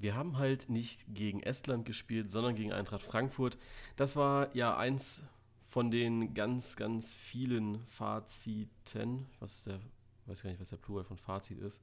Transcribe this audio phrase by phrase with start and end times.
[0.00, 3.58] wir haben halt nicht gegen Estland gespielt, sondern gegen Eintracht Frankfurt.
[3.96, 5.22] Das war ja eins
[5.68, 9.26] von den ganz, ganz vielen Faziten.
[9.38, 11.80] Was ist der, ich weiß gar nicht, was der Plural von Fazit ist.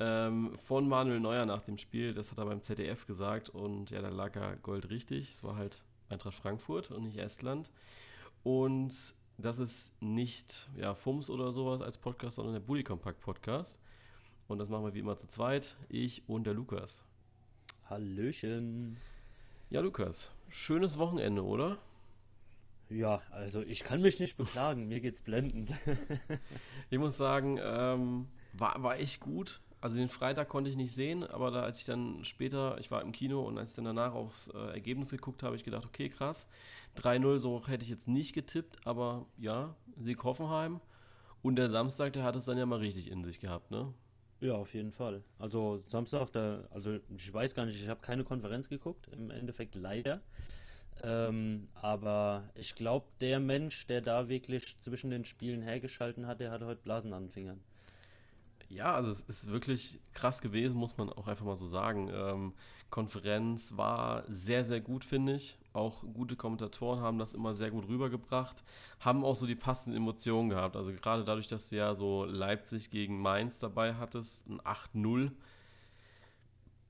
[0.00, 2.14] Ähm, von Manuel Neuer nach dem Spiel.
[2.14, 5.30] Das hat er beim ZDF gesagt und ja, da lag er Gold richtig.
[5.30, 7.70] Es war halt Eintracht Frankfurt und nicht Estland.
[8.42, 13.78] Und das ist nicht ja, FUMS oder sowas als Podcast, sondern der Bully Compact Podcast.
[14.48, 15.76] Und das machen wir wie immer zu zweit.
[15.88, 17.04] Ich und der Lukas.
[17.88, 18.96] Hallöchen.
[19.70, 21.78] Ja, Lukas, schönes Wochenende, oder?
[22.90, 25.74] Ja, also ich kann mich nicht beklagen, mir geht's blendend.
[26.90, 29.60] ich muss sagen, ähm, war, war echt gut.
[29.80, 33.02] Also den Freitag konnte ich nicht sehen, aber da, als ich dann später, ich war
[33.02, 36.08] im Kino und als ich dann danach aufs äh, Ergebnis geguckt habe, ich gedacht, okay,
[36.08, 36.46] krass.
[36.98, 40.80] 3-0, so hätte ich jetzt nicht getippt, aber ja, Sieg Hoffenheim.
[41.42, 43.92] Und der Samstag, der hat es dann ja mal richtig in sich gehabt, ne?
[44.42, 45.22] Ja, auf jeden Fall.
[45.38, 49.76] Also Samstag, da, also ich weiß gar nicht, ich habe keine Konferenz geguckt, im Endeffekt
[49.76, 50.20] leider.
[51.04, 56.50] Ähm, aber ich glaube, der Mensch, der da wirklich zwischen den Spielen hergeschalten hat, der
[56.50, 57.60] hat heute Blasen an den Fingern.
[58.68, 62.10] Ja, also es ist wirklich krass gewesen, muss man auch einfach mal so sagen.
[62.12, 62.52] Ähm,
[62.90, 65.56] Konferenz war sehr, sehr gut, finde ich.
[65.72, 68.62] Auch gute Kommentatoren haben das immer sehr gut rübergebracht,
[69.00, 70.76] haben auch so die passenden Emotionen gehabt.
[70.76, 75.32] Also gerade dadurch, dass du ja so Leipzig gegen Mainz dabei hattest, ein 8-0,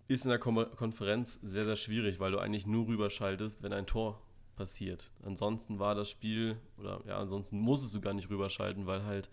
[0.08, 4.20] ist in der Konferenz sehr, sehr schwierig, weil du eigentlich nur rüberschaltest, wenn ein Tor
[4.56, 5.10] passiert.
[5.24, 9.30] Ansonsten war das Spiel, oder ja, ansonsten musstest du gar nicht rüberschalten, weil halt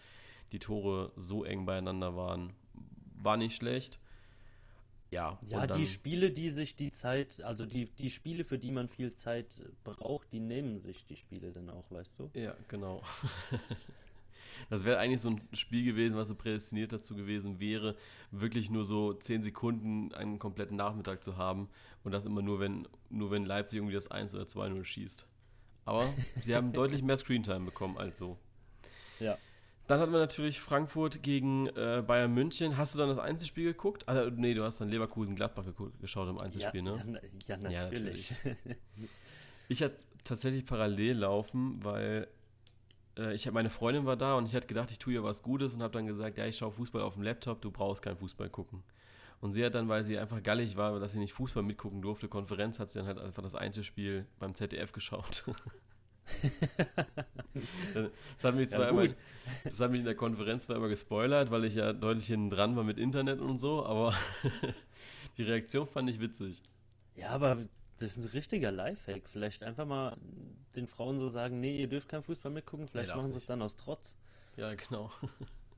[0.51, 2.53] die Tore so eng beieinander waren.
[3.21, 3.99] War nicht schlecht.
[5.11, 8.87] Ja, ja die Spiele, die sich die Zeit, also die, die Spiele, für die man
[8.87, 12.29] viel Zeit braucht, die nehmen sich die Spiele dann auch, weißt du?
[12.35, 13.01] Ja, genau.
[14.69, 17.95] das wäre eigentlich so ein Spiel gewesen, was so prädestiniert dazu gewesen wäre,
[18.29, 21.69] wirklich nur so 10 Sekunden einen kompletten Nachmittag zu haben
[22.03, 25.27] und das immer nur, wenn, nur wenn Leipzig irgendwie das 1 oder 2-0 schießt.
[25.85, 28.37] Aber sie haben deutlich mehr Screentime bekommen als so.
[29.19, 29.39] Ja.
[29.89, 32.77] Dann hatten wir natürlich Frankfurt gegen äh, Bayern München.
[32.77, 34.07] Hast du dann das Einzelspiel geguckt?
[34.07, 35.65] Also, nee, du hast dann Leverkusen-Gladbach
[35.99, 37.21] geschaut im Einzelspiel, ja, ne?
[37.47, 38.29] Ja, ja natürlich.
[38.29, 38.77] Ja, natürlich.
[39.67, 42.27] ich hatte tatsächlich parallel laufen, weil
[43.17, 45.73] äh, ich meine Freundin war da und ich hatte gedacht, ich tue ihr was Gutes
[45.73, 48.51] und habe dann gesagt, ja, ich schaue Fußball auf dem Laptop, du brauchst keinen Fußball
[48.51, 48.83] gucken.
[49.41, 52.27] Und sie hat dann, weil sie einfach gallig war, dass sie nicht Fußball mitgucken durfte,
[52.27, 55.45] Konferenz, hat sie dann halt einfach das Einzelspiel beim ZDF geschaut.
[57.93, 59.13] das, hat mich zwar ja,
[59.63, 62.75] das hat mich in der Konferenz zwar immer gespoilert, weil ich ja deutlich hinten dran
[62.75, 64.13] war mit Internet und so, aber
[65.37, 66.61] die Reaktion fand ich witzig.
[67.15, 67.57] Ja, aber
[67.97, 69.27] das ist ein richtiger Lifehack.
[69.27, 70.15] Vielleicht einfach mal
[70.75, 73.45] den Frauen so sagen, nee, ihr dürft kein Fußball mitgucken, vielleicht nee, machen sie es
[73.45, 74.15] dann aus Trotz.
[74.55, 75.11] Ja, genau.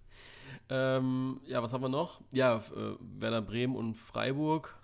[0.70, 2.22] ähm, ja, was haben wir noch?
[2.32, 4.78] Ja, äh, Werder Bremen und Freiburg.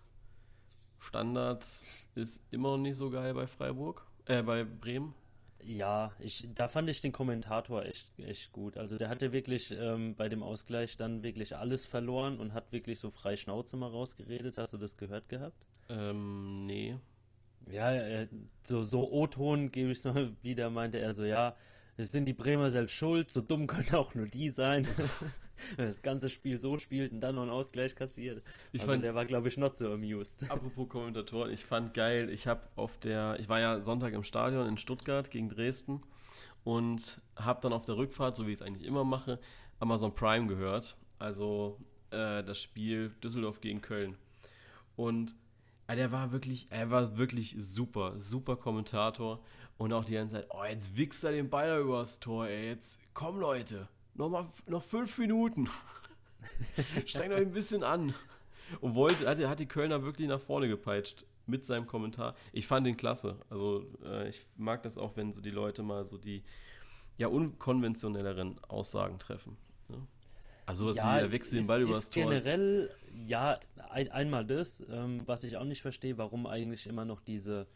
[1.00, 1.86] Standards
[2.16, 5.14] ist immer noch nicht so geil bei Freiburg, äh, bei Bremen.
[5.64, 8.78] Ja, ich, da fand ich den Kommentator echt, echt gut.
[8.78, 13.00] Also der hatte wirklich ähm, bei dem Ausgleich dann wirklich alles verloren und hat wirklich
[13.00, 14.58] so frei Schnauze mal rausgeredet.
[14.58, 15.66] Hast du das gehört gehabt?
[15.90, 16.96] Ähm, nee.
[17.70, 18.28] Ja, äh,
[18.64, 21.56] so, so O-Ton gebe ich es mal wieder, meinte er so, ja,
[21.98, 24.88] es sind die Bremer selbst schuld, so dumm können auch nur die sein.
[25.78, 28.44] Das ganze Spiel so spielt und dann noch einen Ausgleich kassiert.
[28.72, 30.44] Ich also fand, der war, glaube ich, not so amused.
[30.52, 34.68] Apropos Kommentatoren, ich fand geil, ich habe auf der, ich war ja Sonntag im Stadion
[34.68, 36.02] in Stuttgart gegen Dresden
[36.64, 39.40] und habe dann auf der Rückfahrt, so wie ich es eigentlich immer mache,
[39.80, 40.98] Amazon Prime gehört.
[41.20, 41.80] Also
[42.12, 44.18] äh, das Spiel Düsseldorf gegen Köln.
[44.96, 45.36] Und
[45.88, 49.42] äh, der war wirklich, er war wirklich super, super Kommentator.
[49.78, 52.68] Und auch die ganze Zeit, oh, jetzt wichst er den Ball übers Tor, ey.
[52.68, 53.88] Jetzt komm, Leute.
[54.18, 55.70] Noch, mal, noch fünf Minuten.
[57.06, 58.14] Strengt euch ein bisschen an.
[58.82, 62.36] Und wollte, hat, hat die Kölner wirklich nach vorne gepeitscht mit seinem Kommentar.
[62.52, 63.38] Ich fand ihn klasse.
[63.50, 66.44] Also äh, ich mag das auch, wenn so die Leute mal so die
[67.18, 69.56] ja unkonventionelleren Aussagen treffen.
[69.88, 70.06] Ne?
[70.66, 72.24] Also was ja, wie er wechselt den Ball übers Tor.
[72.24, 72.92] Generell,
[73.26, 77.68] ja, ein, einmal das, ähm, was ich auch nicht verstehe, warum eigentlich immer noch diese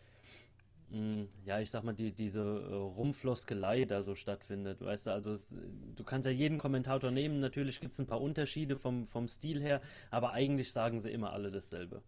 [0.91, 5.31] Mm, ja, ich sag mal, die, diese äh, Rumfloskelei da so stattfindet, weißt du, also
[5.31, 5.53] es,
[5.95, 9.61] du kannst ja jeden Kommentator nehmen, natürlich gibt es ein paar Unterschiede vom, vom Stil
[9.61, 12.01] her, aber eigentlich sagen sie immer alle dasselbe.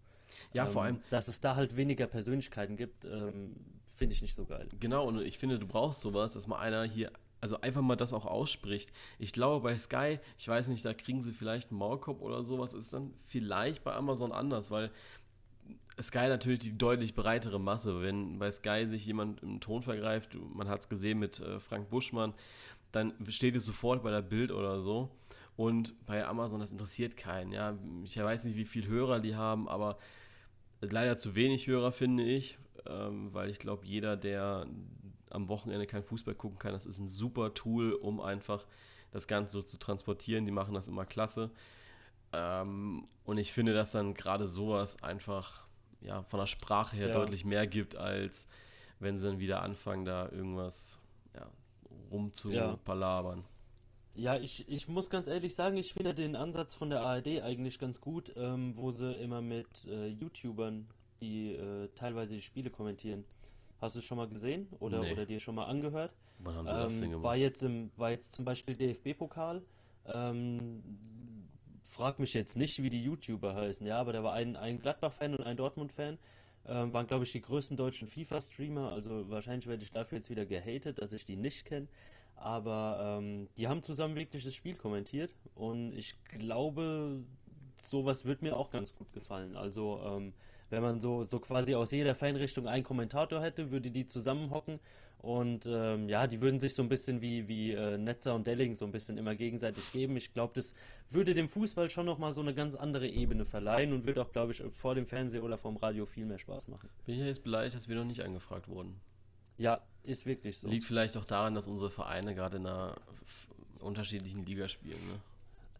[0.52, 1.00] Ja, ähm, vor allem.
[1.10, 3.56] Dass es da halt weniger Persönlichkeiten gibt, ähm,
[3.94, 4.68] finde ich nicht so geil.
[4.80, 7.10] Genau, und ich finde, du brauchst sowas, dass mal einer hier,
[7.40, 8.92] also einfach mal das auch ausspricht.
[9.18, 12.74] Ich glaube, bei Sky, ich weiß nicht, da kriegen sie vielleicht einen Maulkorb oder sowas,
[12.74, 14.92] ist dann vielleicht bei Amazon anders, weil
[16.02, 18.02] Sky natürlich die deutlich breitere Masse.
[18.02, 21.90] Wenn bei Sky sich jemand im Ton vergreift, man hat es gesehen mit äh, Frank
[21.90, 22.34] Buschmann,
[22.92, 25.10] dann steht es sofort bei der Bild oder so.
[25.56, 27.52] Und bei Amazon, das interessiert keinen.
[27.52, 29.98] Ja, ich weiß nicht, wie viele Hörer die haben, aber
[30.82, 32.58] leider zu wenig Hörer, finde ich,
[32.88, 34.66] ähm, weil ich glaube, jeder, der
[35.30, 38.66] am Wochenende kein Fußball gucken kann, das ist ein super Tool, um einfach
[39.12, 40.46] das Ganze so zu transportieren.
[40.46, 41.52] Die machen das immer klasse.
[42.32, 45.66] Ähm, und ich finde, dass dann gerade sowas einfach
[46.04, 47.14] ja, von der Sprache her ja.
[47.14, 48.48] deutlich mehr gibt, als
[49.00, 51.00] wenn sie dann wieder anfangen, da irgendwas
[51.36, 51.50] ja,
[52.12, 53.44] rumzupalabern.
[54.16, 57.80] Ja, ich, ich muss ganz ehrlich sagen, ich finde den Ansatz von der ARD eigentlich
[57.80, 60.88] ganz gut, ähm, wo sie immer mit äh, YouTubern,
[61.20, 63.26] die äh, teilweise die Spiele kommentieren.
[63.82, 65.12] Hast du es schon mal gesehen oder, nee.
[65.12, 66.14] oder dir schon mal angehört?
[66.40, 67.24] Wann haben sie ähm, das denn gemacht?
[67.24, 69.64] War jetzt, im, war jetzt zum Beispiel DFB-Pokal.
[70.06, 70.84] Ähm,
[71.94, 75.36] frag mich jetzt nicht, wie die YouTuber heißen, ja, aber da war ein, ein Gladbach-Fan
[75.36, 76.18] und ein Dortmund-Fan.
[76.66, 78.92] Ähm, waren, glaube ich, die größten deutschen FIFA-Streamer.
[78.92, 81.88] Also wahrscheinlich werde ich dafür jetzt wieder gehatet, dass ich die nicht kenne.
[82.36, 87.24] Aber ähm, die haben zusammen wirklich das Spiel kommentiert und ich glaube,
[87.86, 89.56] sowas wird mir auch ganz gut gefallen.
[89.56, 90.34] Also ähm,
[90.74, 94.80] wenn man so, so quasi aus jeder Fanrichtung einen Kommentator hätte, würde die zusammenhocken
[95.20, 98.76] und ähm, ja, die würden sich so ein bisschen wie, wie äh, Netzer und Delling
[98.76, 100.18] so ein bisschen immer gegenseitig geben.
[100.18, 100.74] Ich glaube, das
[101.10, 104.52] würde dem Fußball schon nochmal so eine ganz andere Ebene verleihen und würde auch, glaube
[104.52, 106.90] ich, vor dem Fernseher oder vorm Radio viel mehr Spaß machen.
[107.06, 109.00] Bin ich ja jetzt beleidigt, dass wir noch nicht angefragt wurden.
[109.60, 110.68] Ja, ist wirklich so.
[110.68, 112.96] Liegt vielleicht auch daran, dass unsere Vereine gerade in einer
[113.80, 115.20] unterschiedlichen Liga spielen, ne?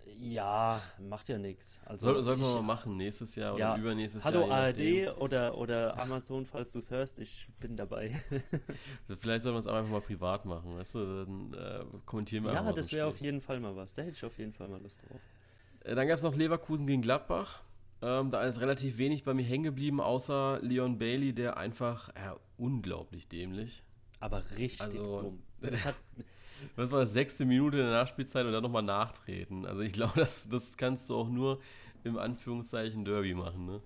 [0.06, 1.80] Ja, macht ja nichts.
[1.86, 4.50] Also Soll, sollten wir mal machen, nächstes Jahr ja, oder übernächstes Hallo Jahr.
[4.50, 8.22] Hallo ARD oder, oder Amazon, falls du es hörst, ich bin dabei.
[9.18, 11.26] Vielleicht sollten wir es einfach mal privat machen, weißt du?
[11.26, 13.94] Dann äh, kommentieren wir Ja, das wäre auf jeden Fall mal was.
[13.94, 15.22] Da hätte ich auf jeden Fall mal Lust drauf.
[15.84, 17.62] Äh, dann gab es noch Leverkusen gegen Gladbach.
[18.02, 22.38] Ähm, da ist relativ wenig bei mir hängen geblieben, außer Leon Bailey, der einfach ja,
[22.58, 23.84] unglaublich dämlich.
[24.20, 25.44] Aber richtig also, dumm.
[25.62, 25.96] Das hat,
[26.76, 29.66] was war das, sechste Minute in der Nachspielzeit und dann nochmal nachtreten.
[29.66, 31.60] Also ich glaube, das, das kannst du auch nur
[32.04, 33.82] im Anführungszeichen Derby machen, ne?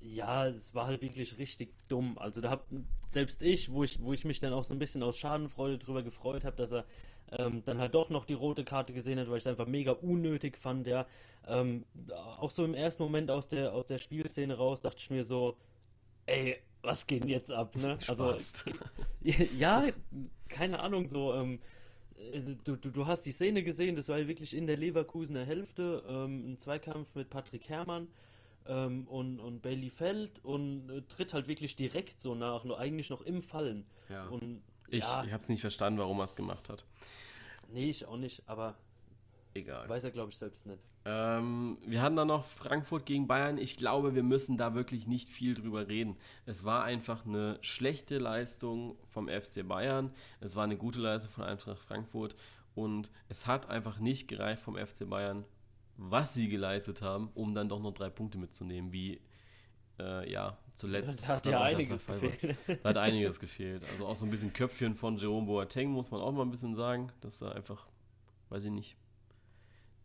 [0.00, 2.18] Ja, es war halt wirklich richtig dumm.
[2.18, 2.66] Also da hab
[3.08, 6.02] selbst ich, wo ich, wo ich mich dann auch so ein bisschen aus Schadenfreude drüber
[6.02, 6.84] gefreut habe, dass er
[7.32, 9.92] ähm, dann halt doch noch die rote Karte gesehen hat, weil ich es einfach mega
[9.92, 11.06] unnötig fand, ja.
[11.46, 11.84] Ähm,
[12.38, 15.56] auch so im ersten Moment aus der, aus der Spielszene raus dachte ich mir so,
[16.26, 17.98] ey, was geht denn jetzt ab, ne?
[18.08, 18.34] Also,
[19.58, 19.84] ja,
[20.48, 21.58] keine Ahnung, so, ähm, äh,
[22.64, 26.52] du, du, du hast die Szene gesehen, das war wirklich in der Leverkusener Hälfte, ähm,
[26.52, 28.08] ein Zweikampf mit Patrick Herrmann
[28.66, 33.10] ähm, und, und Bailey fällt und äh, tritt halt wirklich direkt so nach, nur eigentlich
[33.10, 33.86] noch im Fallen.
[34.08, 34.26] Ja.
[34.28, 36.84] Und, ich ja, ich habe es nicht verstanden, warum er es gemacht hat.
[37.70, 38.74] Nee, ich auch nicht, aber
[39.54, 39.88] egal.
[39.88, 40.82] Weiß er, glaube ich, selbst nicht.
[41.10, 43.56] Ähm, wir hatten dann noch Frankfurt gegen Bayern.
[43.56, 46.16] Ich glaube, wir müssen da wirklich nicht viel drüber reden.
[46.44, 50.10] Es war einfach eine schlechte Leistung vom FC Bayern.
[50.40, 52.36] Es war eine gute Leistung von Eintracht Frankfurt.
[52.74, 55.46] Und es hat einfach nicht gereicht vom FC Bayern,
[55.96, 59.22] was sie geleistet haben, um dann doch noch drei Punkte mitzunehmen, wie
[59.98, 61.22] äh, ja, zuletzt.
[61.22, 62.56] Da hat ja einiges gefehlt.
[62.82, 63.82] Da hat einiges gefehlt.
[63.90, 66.74] Also auch so ein bisschen Köpfchen von Jerome Boateng, muss man auch mal ein bisschen
[66.74, 67.86] sagen, dass da einfach,
[68.50, 68.96] weiß ich nicht,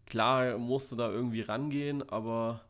[0.05, 2.61] Klar musste da irgendwie rangehen, aber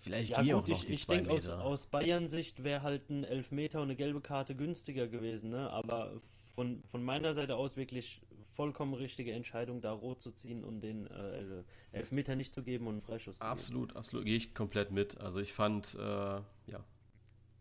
[0.00, 3.24] vielleicht ja, geht auch noch ich, die ich denke, aus, aus Bayern-Sicht wäre halt ein
[3.24, 5.70] Elfmeter und eine gelbe Karte günstiger gewesen, ne?
[5.70, 6.12] aber
[6.44, 8.20] von, von meiner Seite aus wirklich
[8.56, 11.62] vollkommen richtige Entscheidung, da rot zu ziehen und den äh,
[11.92, 15.20] Elfmeter nicht zu geben und einen Freischuss absolut, zu Absolut, gehe ich komplett mit.
[15.20, 16.84] Also ich fand, äh, ja,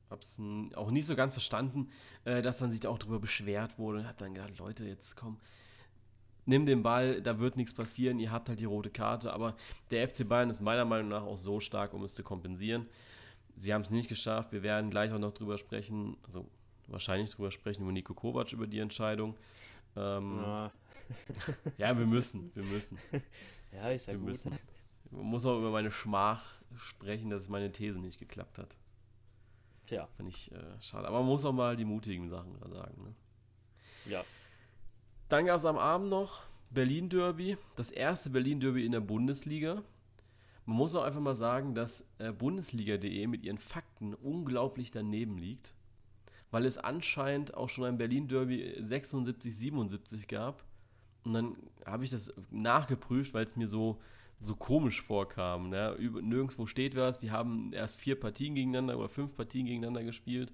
[0.10, 0.40] hab's
[0.76, 1.90] auch nicht so ganz verstanden,
[2.24, 4.08] äh, dass dann sich da auch drüber beschwert wurde.
[4.08, 5.38] Hab dann gedacht, Leute, jetzt komm,
[6.46, 9.56] nimm den Ball, da wird nichts passieren, ihr habt halt die rote Karte, aber
[9.92, 12.88] der FC Bayern ist meiner Meinung nach auch so stark, um es zu kompensieren.
[13.58, 16.46] Sie haben es nicht geschafft, wir werden gleich auch noch drüber sprechen, also
[16.88, 19.36] wahrscheinlich drüber sprechen über Nico Kovac, über die Entscheidung.
[19.96, 20.72] Ähm, ja.
[21.78, 21.98] ja.
[21.98, 22.98] wir müssen, wir müssen.
[23.72, 24.28] Ja, ist ja wir gut.
[24.30, 24.58] Müssen.
[25.12, 26.44] Man muss auch über meine Schmach
[26.78, 28.76] sprechen, dass meine These nicht geklappt hat.
[29.86, 30.08] Tja.
[30.18, 31.08] Finde ich äh, schade.
[31.08, 33.04] Aber man muss auch mal die mutigen Sachen sagen.
[33.04, 33.16] Ne?
[34.12, 34.26] Ja.
[35.30, 39.82] Dann gab es am Abend noch Berlin Derby, das erste Berlin Derby in der Bundesliga.
[40.66, 45.74] Man muss auch einfach mal sagen, dass äh, Bundesliga.de mit ihren Fakten unglaublich daneben liegt,
[46.52, 50.64] weil es anscheinend auch schon ein Berlin Derby 76, 77 gab.
[51.24, 51.56] Und dann
[51.86, 54.00] habe ich das nachgeprüft, weil es mir so,
[54.40, 55.70] so komisch vorkam.
[55.70, 55.96] Ne?
[56.22, 57.18] nirgendwo steht was.
[57.18, 60.52] Die haben erst vier Partien gegeneinander oder fünf Partien gegeneinander gespielt.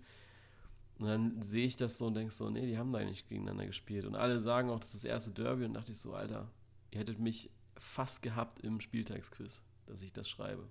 [1.02, 3.66] Und dann sehe ich das so und denke so, nee, die haben da nicht gegeneinander
[3.66, 4.06] gespielt.
[4.06, 5.66] Und alle sagen auch, das ist das erste Derby.
[5.66, 6.48] Und dachte ich so, Alter,
[6.92, 10.68] ihr hättet mich fast gehabt im Spieltagsquiz, dass ich das schreibe.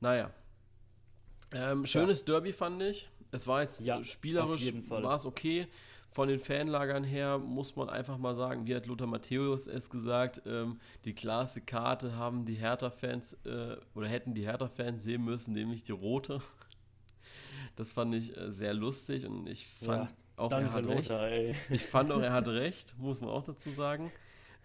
[0.00, 0.30] Naja.
[1.50, 2.26] Ähm, schönes ja.
[2.26, 3.08] Derby fand ich.
[3.30, 5.66] Es war jetzt ja, spielerisch, war es okay.
[6.10, 10.42] Von den Fanlagern her muss man einfach mal sagen, wie hat Lothar Matthäus es gesagt,
[10.46, 15.84] ähm, die klarste Karte haben die Hertha-Fans äh, oder hätten die Hertha-Fans sehen müssen, nämlich
[15.84, 16.40] die rote.
[17.76, 21.10] Das fand ich äh, sehr lustig und ich fand Ja, auch, er hat recht.
[21.10, 21.54] Lothar, ey.
[21.70, 24.12] Ich fand auch, er hat recht, muss man auch dazu sagen.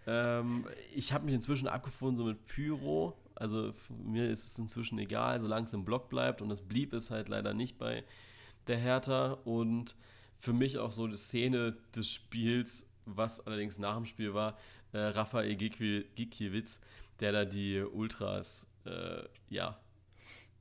[0.06, 3.16] Ähm, ich habe mich inzwischen abgefunden so mit Pyro.
[3.34, 6.42] Also mir ist es inzwischen egal, solange es im Block bleibt.
[6.42, 8.04] Und das blieb es halt leider nicht bei
[8.66, 9.32] der Hertha.
[9.44, 9.96] Und
[10.38, 14.56] für mich auch so die Szene des Spiels, was allerdings nach dem Spiel war,
[14.92, 16.80] äh, Rafael Gikwi- Gikiewicz,
[17.20, 19.78] der da die Ultras äh, ja,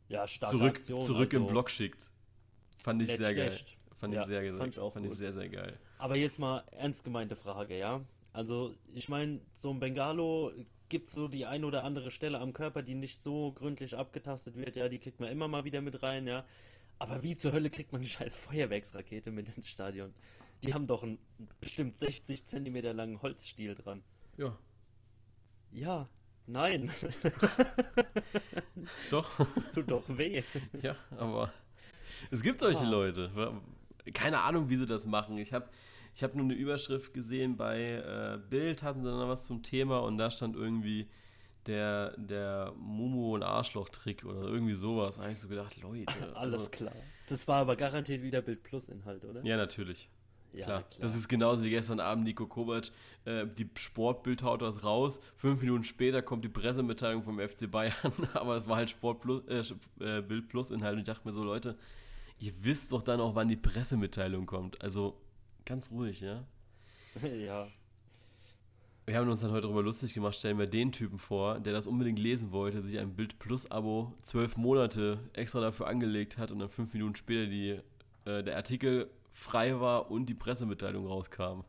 [0.10, 2.11] Ja, zurück, Aktion, zurück im also Block schickt.
[2.84, 3.54] Fand ich nicht sehr geil.
[3.94, 5.78] Fand Ja, ich sehr, fand ich auch fand ich sehr, sehr geil.
[6.00, 8.02] Aber jetzt mal ernst gemeinte Frage, ja?
[8.34, 10.52] Also, ich meine, so ein Bengalo
[10.90, 14.76] gibt so die ein oder andere Stelle am Körper, die nicht so gründlich abgetastet wird,
[14.76, 16.46] ja, die kriegt man immer mal wieder mit rein, ja.
[16.98, 20.14] Aber wie zur Hölle kriegt man eine scheiß Feuerwerksrakete mit ins Stadion?
[20.64, 21.18] Die haben doch einen
[21.60, 24.04] bestimmt 60 Zentimeter langen Holzstiel dran.
[24.38, 24.58] Ja,
[25.72, 26.10] Ja,
[26.46, 26.92] nein,
[29.12, 29.46] doch.
[29.56, 30.44] das tut doch weh.
[30.82, 31.52] Ja, aber
[32.30, 32.86] es gibt solche.
[32.86, 33.32] Leute.
[34.14, 35.38] Keine Ahnung, wie sie das machen.
[35.38, 35.70] Ich habe
[36.14, 40.00] ich hab nur eine Überschrift gesehen bei äh, Bild, hatten sie dann was zum Thema
[40.00, 41.08] und da stand irgendwie
[41.68, 45.16] der, der Mumu- und Arschloch-Trick oder irgendwie sowas.
[45.16, 46.14] Da habe ich so gedacht, Leute.
[46.36, 46.96] Alles also, klar.
[47.30, 49.44] Das war aber garantiert wieder Bild Plus Inhalt, oder?
[49.46, 50.10] Ja, natürlich.
[50.54, 50.84] Ja, Klar.
[51.00, 52.92] Das ist genauso wie gestern Abend Nico Kovac.
[53.24, 55.22] Äh, die Sportbild haut das raus.
[55.38, 57.94] Fünf Minuten später kommt die Pressemitteilung vom FC Bayern.
[58.34, 59.64] Aber es war halt Sport Plus, äh,
[60.18, 60.96] äh, Bild Plus Inhalt.
[60.96, 61.78] Und ich dachte mir so, Leute,
[62.42, 64.82] ihr wisst doch dann auch, wann die Pressemitteilung kommt.
[64.82, 65.22] Also
[65.64, 66.44] ganz ruhig, ja.
[67.22, 67.68] ja.
[69.06, 71.88] Wir haben uns dann heute darüber lustig gemacht, stellen wir den Typen vor, der das
[71.88, 76.60] unbedingt lesen wollte, sich ein Bild Plus Abo zwölf Monate extra dafür angelegt hat und
[76.60, 77.80] dann fünf Minuten später die,
[78.26, 81.62] äh, der Artikel frei war und die Pressemitteilung rauskam.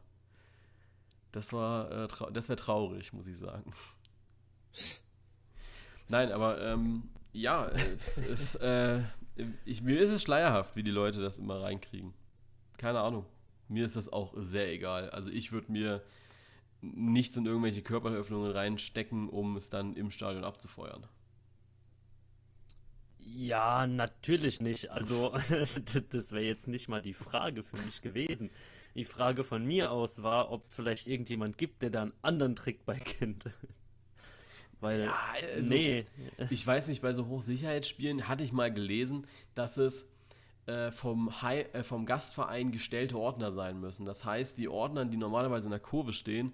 [1.32, 3.72] Das war, äh, das wäre traurig, muss ich sagen.
[6.08, 9.02] Nein, aber ähm, ja, es, es, äh,
[9.64, 12.12] ich, mir ist es schleierhaft, wie die Leute das immer reinkriegen.
[12.76, 13.26] Keine Ahnung.
[13.68, 15.10] Mir ist das auch sehr egal.
[15.10, 16.02] Also ich würde mir
[16.80, 21.06] nichts in irgendwelche Körperöffnungen reinstecken, um es dann im Stadion abzufeuern.
[23.18, 24.90] Ja, natürlich nicht.
[24.90, 25.32] Also,
[26.10, 28.50] das wäre jetzt nicht mal die Frage für mich gewesen.
[28.94, 32.56] Die Frage von mir aus war, ob es vielleicht irgendjemand gibt, der da einen anderen
[32.56, 33.44] Trick bei kennt.
[34.82, 36.04] Weil, also- nee,
[36.50, 40.06] Ich weiß nicht, bei so Hochsicherheitsspielen hatte ich mal gelesen, dass es
[40.66, 44.04] äh, vom, Hi äh, vom Gastverein gestellte Ordner sein müssen.
[44.04, 46.52] Das heißt, die Ordner, die normalerweise in der Kurve stehen,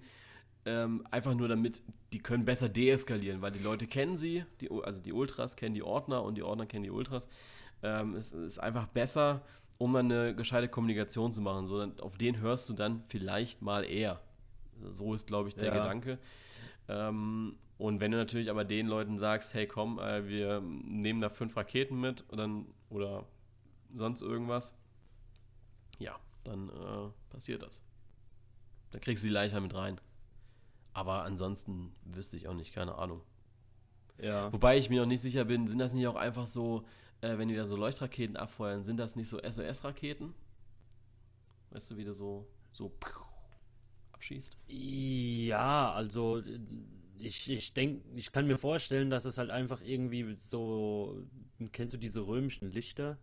[0.65, 1.83] ähm, einfach nur damit,
[2.13, 5.83] die können besser deeskalieren, weil die Leute kennen sie, die, also die Ultras kennen die
[5.83, 7.27] Ordner und die Ordner kennen die Ultras.
[7.83, 9.43] Ähm, es ist einfach besser,
[9.79, 11.65] um dann eine gescheite Kommunikation zu machen.
[11.67, 14.21] So, auf den hörst du dann vielleicht mal eher.
[14.91, 15.73] So ist, glaube ich, der Ja.
[15.73, 16.19] Gedanke.
[16.89, 21.31] Ähm, und wenn du natürlich aber den Leuten sagst, hey komm, äh, wir nehmen da
[21.31, 23.25] fünf Raketen mit dann, oder
[23.95, 24.75] sonst irgendwas,
[26.01, 27.83] ja, dann äh, passiert das.
[28.91, 30.01] Dann kriegst du die Leicher mit rein.
[30.93, 33.23] Aber ansonsten wüsste ich auch nicht, keine Ahnung.
[34.19, 34.53] ja.
[34.53, 36.85] Wobei ich mir noch nicht sicher bin, sind das nicht auch einfach so,
[37.21, 40.35] äh, wenn die da so Leuchtraketen abfeuern, sind das nicht so SOS-Raketen?
[41.71, 42.93] Weißt du, wie du so, so
[44.13, 44.57] abschießt?
[44.67, 46.43] Ja, also
[47.19, 51.23] ich, ich denke, ich kann mir vorstellen, dass es halt einfach irgendwie so,
[51.73, 53.19] kennst du diese römischen Lichter,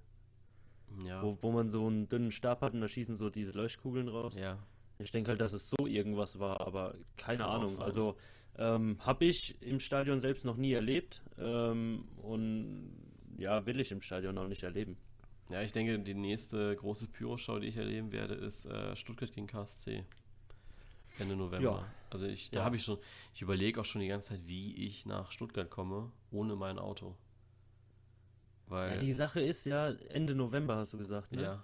[1.06, 1.22] Ja.
[1.24, 4.34] wo, wo man so einen dünnen Stab hat und da schießen so diese Leuchtkugeln raus?
[4.36, 4.60] Ja.
[5.00, 7.80] Ich denke halt, dass es so irgendwas war, aber keine Kann Ahnung.
[7.80, 8.16] Also
[8.58, 12.92] ähm, habe ich im Stadion selbst noch nie erlebt ähm, und
[13.38, 14.96] ja, will ich im Stadion auch nicht erleben.
[15.50, 19.48] Ja, ich denke, die nächste große Pyro-Show, die ich erleben werde, ist äh, Stuttgart gegen
[19.48, 20.06] KSC.
[21.20, 21.72] Ende November.
[21.72, 21.86] Ja.
[22.10, 22.66] Also ich, da Ja.
[22.66, 22.98] habe ich schon,
[23.34, 27.16] ich überlege auch schon die ganze Zeit, wie ich nach Stuttgart komme, ohne mein Auto.
[28.68, 31.42] Weil, Ja, die Sache ist ja, Ende November hast du gesagt, ne?
[31.42, 31.64] ja,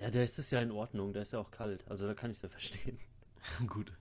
[0.00, 2.30] Ja, da ist es ja in Ordnung, da ist ja auch kalt, also da kann
[2.30, 2.98] ich es ja verstehen.
[3.68, 3.92] gut.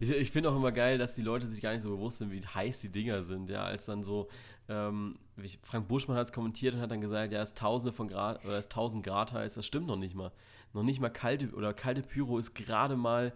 [0.00, 2.30] ich ich finde auch immer geil, dass die Leute sich gar nicht so bewusst sind,
[2.32, 4.28] wie heiß die Dinger sind, ja, als dann so,
[4.68, 5.16] ähm,
[5.62, 8.44] Frank Buschmann hat es kommentiert und hat dann gesagt, ja, es ist tausende von Grad,
[8.44, 10.32] oder es ist 1000 Grad heiß, das stimmt noch nicht mal.
[10.78, 13.32] Noch nicht mal kalte, oder kalte Pyro ist gerade mal,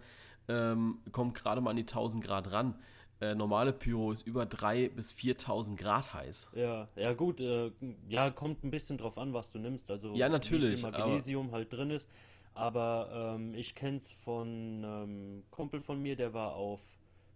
[0.47, 2.73] ähm, kommt gerade mal an die 1000 Grad ran.
[3.19, 6.51] Äh, normale Pyro ist über 3.000 bis 4000 Grad heiß.
[6.55, 7.69] Ja, ja gut, äh,
[8.07, 9.91] ja, kommt ein bisschen drauf an, was du nimmst.
[9.91, 12.07] Also Ja, natürlich, wie viel Magnesium halt drin ist.
[12.53, 16.79] Aber ähm, ich kenn's von ähm, Kumpel von mir, der war auf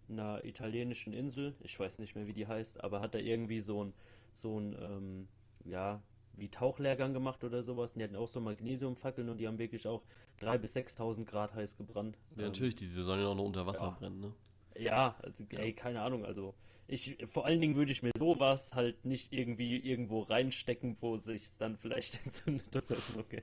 [0.08, 3.84] einer italienischen Insel, ich weiß nicht mehr, wie die heißt, aber hat da irgendwie so
[3.84, 3.92] ein,
[4.32, 5.28] so ein, ähm,
[5.66, 6.00] ja,
[6.38, 7.90] wie Tauchlehrgang gemacht oder sowas.
[7.90, 10.02] Und die hatten auch so Magnesiumfackeln und die haben wirklich auch
[10.40, 12.18] 3.000 bis 6.000 Grad heiß gebrannt.
[12.36, 13.90] Ja, Ähm, natürlich, die, die sollen ja auch noch unter Wasser ja.
[13.90, 14.32] brennen, ne?
[14.76, 16.54] Ja, also, ey, keine Ahnung, also
[16.86, 21.56] ich, vor allen Dingen würde ich mir sowas halt nicht irgendwie irgendwo reinstecken, wo sich
[21.58, 23.20] dann vielleicht entzündet oder so.
[23.20, 23.42] Okay.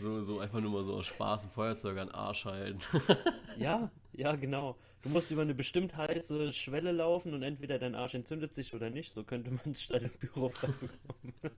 [0.00, 2.80] So, so einfach nur mal so aus Spaß ein Feuerzeug an den Arsch halten.
[3.58, 4.76] ja, ja, genau.
[5.02, 8.90] Du musst über eine bestimmt heiße Schwelle laufen und entweder dein Arsch entzündet sich oder
[8.90, 9.12] nicht.
[9.12, 10.90] So könnte man es statt im Büro bekommen.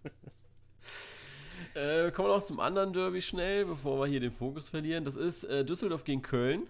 [1.74, 5.04] äh, kommen wir noch zum anderen Derby schnell, bevor wir hier den Fokus verlieren.
[5.04, 6.66] Das ist äh, Düsseldorf gegen Köln.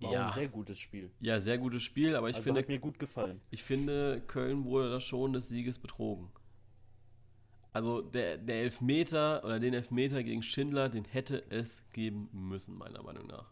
[0.00, 0.26] War ja.
[0.28, 1.10] ein sehr gutes Spiel.
[1.20, 2.60] Ja, sehr gutes Spiel, aber ich also finde.
[2.62, 3.40] Hat mir gut gefallen.
[3.50, 6.30] Ich finde, Köln wurde da schon des Sieges betrogen.
[7.72, 13.02] Also der, der Elfmeter oder den Elfmeter gegen Schindler, den hätte es geben müssen, meiner
[13.02, 13.46] Meinung nach.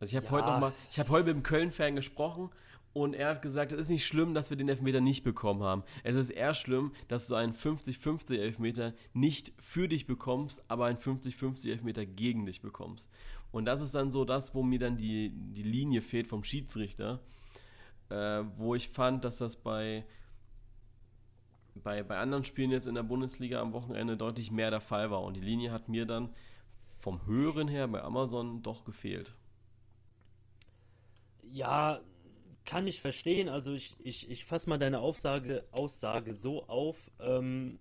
[0.00, 0.32] Also ich habe ja.
[0.32, 2.50] heute noch mal, ich habe heute mit dem Köln-Fan gesprochen
[2.92, 5.84] und er hat gesagt, es ist nicht schlimm, dass wir den Elfmeter nicht bekommen haben.
[6.04, 10.98] Es ist eher schlimm, dass du einen 50-50 Elfmeter nicht für dich bekommst, aber einen
[10.98, 13.10] 50-50 Elfmeter gegen dich bekommst.
[13.50, 17.20] Und das ist dann so das, wo mir dann die, die Linie fehlt vom Schiedsrichter,
[18.10, 20.04] äh, wo ich fand, dass das bei,
[21.74, 25.22] bei, bei anderen Spielen jetzt in der Bundesliga am Wochenende deutlich mehr der Fall war.
[25.22, 26.30] Und die Linie hat mir dann
[26.98, 29.34] vom Hören her bei Amazon doch gefehlt.
[31.50, 32.00] Ja,
[32.64, 33.48] kann ich verstehen.
[33.48, 37.78] Also ich, ich, ich fasse mal deine Aussage, Aussage so auf, ähm,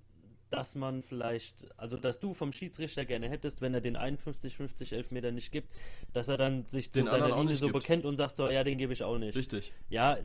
[0.50, 5.32] dass man vielleicht, also dass du vom Schiedsrichter gerne hättest, wenn er den 51-50 Elfmeter
[5.32, 5.74] nicht gibt,
[6.14, 7.80] dass er dann sich zu den seiner Linie so gibt.
[7.80, 9.36] bekennt und sagt so, ja, den gebe ich auch nicht.
[9.36, 9.74] Richtig.
[9.90, 10.18] Ja,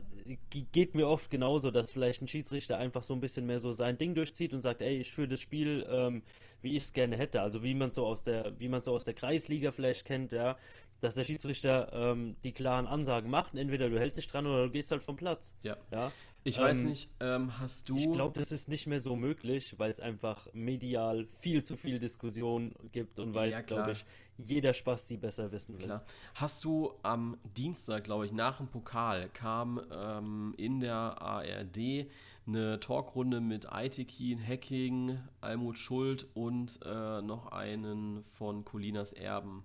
[0.71, 3.97] geht mir oft genauso, dass vielleicht ein Schiedsrichter einfach so ein bisschen mehr so sein
[3.97, 6.23] Ding durchzieht und sagt, ey, ich führe das Spiel, ähm,
[6.61, 7.41] wie ich es gerne hätte.
[7.41, 10.57] Also wie man so aus der, wie man so aus der Kreisliga vielleicht kennt, ja,
[11.03, 13.55] dass der Schiedsrichter ähm, die klaren Ansagen macht.
[13.55, 15.53] Entweder du hältst dich dran oder du gehst halt vom Platz.
[15.61, 15.75] Ja.
[15.91, 16.11] ja?
[16.45, 17.95] Ich ähm, weiß nicht, ähm, hast du.
[17.95, 21.99] Ich glaube, das ist nicht mehr so möglich, weil es einfach medial viel zu viel
[21.99, 24.05] Diskussion gibt und weil es, ja, glaube ich,
[24.37, 25.85] jeder Spaß die besser wissen will.
[25.85, 26.05] Klar.
[26.35, 32.07] Hast du am Dienstag, glaube ich, nach dem Pokal kam ähm, in der ARD
[32.45, 39.63] eine Talkrunde mit Aitekin, Hacking, Almut Schuld und äh, noch einen von Colinas Erben.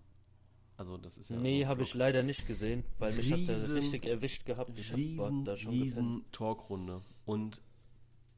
[0.78, 3.54] Also das ist ja Nee, so habe ich leider nicht gesehen, weil mich hat ja
[3.74, 4.78] richtig erwischt gehabt.
[4.78, 7.02] Ich riesen, da schon riesen Talkrunde.
[7.26, 7.60] Und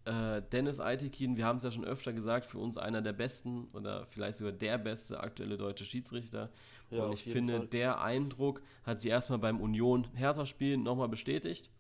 [0.07, 3.69] äh, Dennis Eitekin, wir haben es ja schon öfter gesagt, für uns einer der besten
[3.75, 6.51] oder vielleicht sogar der beste aktuelle deutsche Schiedsrichter.
[6.91, 7.67] Ja, und ich finde, Fall.
[7.69, 11.71] der Eindruck hat sie erstmal beim Union-Hertha-Spiel nochmal bestätigt.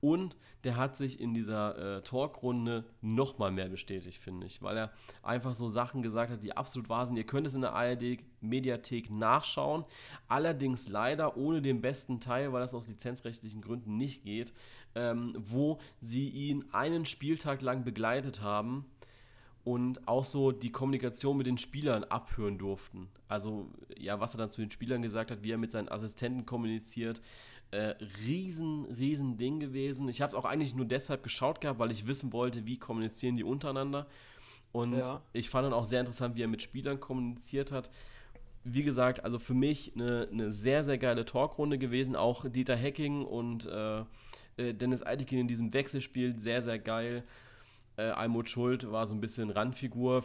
[0.00, 4.92] Und der hat sich in dieser äh, Talkrunde nochmal mehr bestätigt, finde ich, weil er
[5.22, 7.16] einfach so Sachen gesagt hat, die absolut wahr sind.
[7.16, 9.84] Ihr könnt es in der ARD-Mediathek nachschauen,
[10.26, 14.54] allerdings leider ohne den besten Teil, weil das aus lizenzrechtlichen Gründen nicht geht,
[14.94, 18.86] ähm, wo sie ihn einen Spieltag lang begleitet haben
[19.64, 23.08] und auch so die Kommunikation mit den Spielern abhören durften.
[23.28, 26.46] Also ja, was er dann zu den Spielern gesagt hat, wie er mit seinen Assistenten
[26.46, 27.20] kommuniziert,
[27.70, 27.94] äh,
[28.26, 30.08] riesen, riesen Ding gewesen.
[30.08, 33.36] Ich habe es auch eigentlich nur deshalb geschaut gehabt, weil ich wissen wollte, wie kommunizieren
[33.36, 34.06] die untereinander.
[34.72, 35.22] Und ja.
[35.32, 37.90] ich fand dann auch sehr interessant, wie er mit Spielern kommuniziert hat.
[38.62, 42.14] Wie gesagt, also für mich eine, eine sehr, sehr geile Talkrunde gewesen.
[42.14, 44.00] Auch Dieter Hecking und äh,
[44.56, 47.24] äh Dennis Eitikin in diesem Wechselspiel sehr, sehr geil.
[47.96, 50.24] Äh, Almut Schuld war so ein bisschen Randfigur.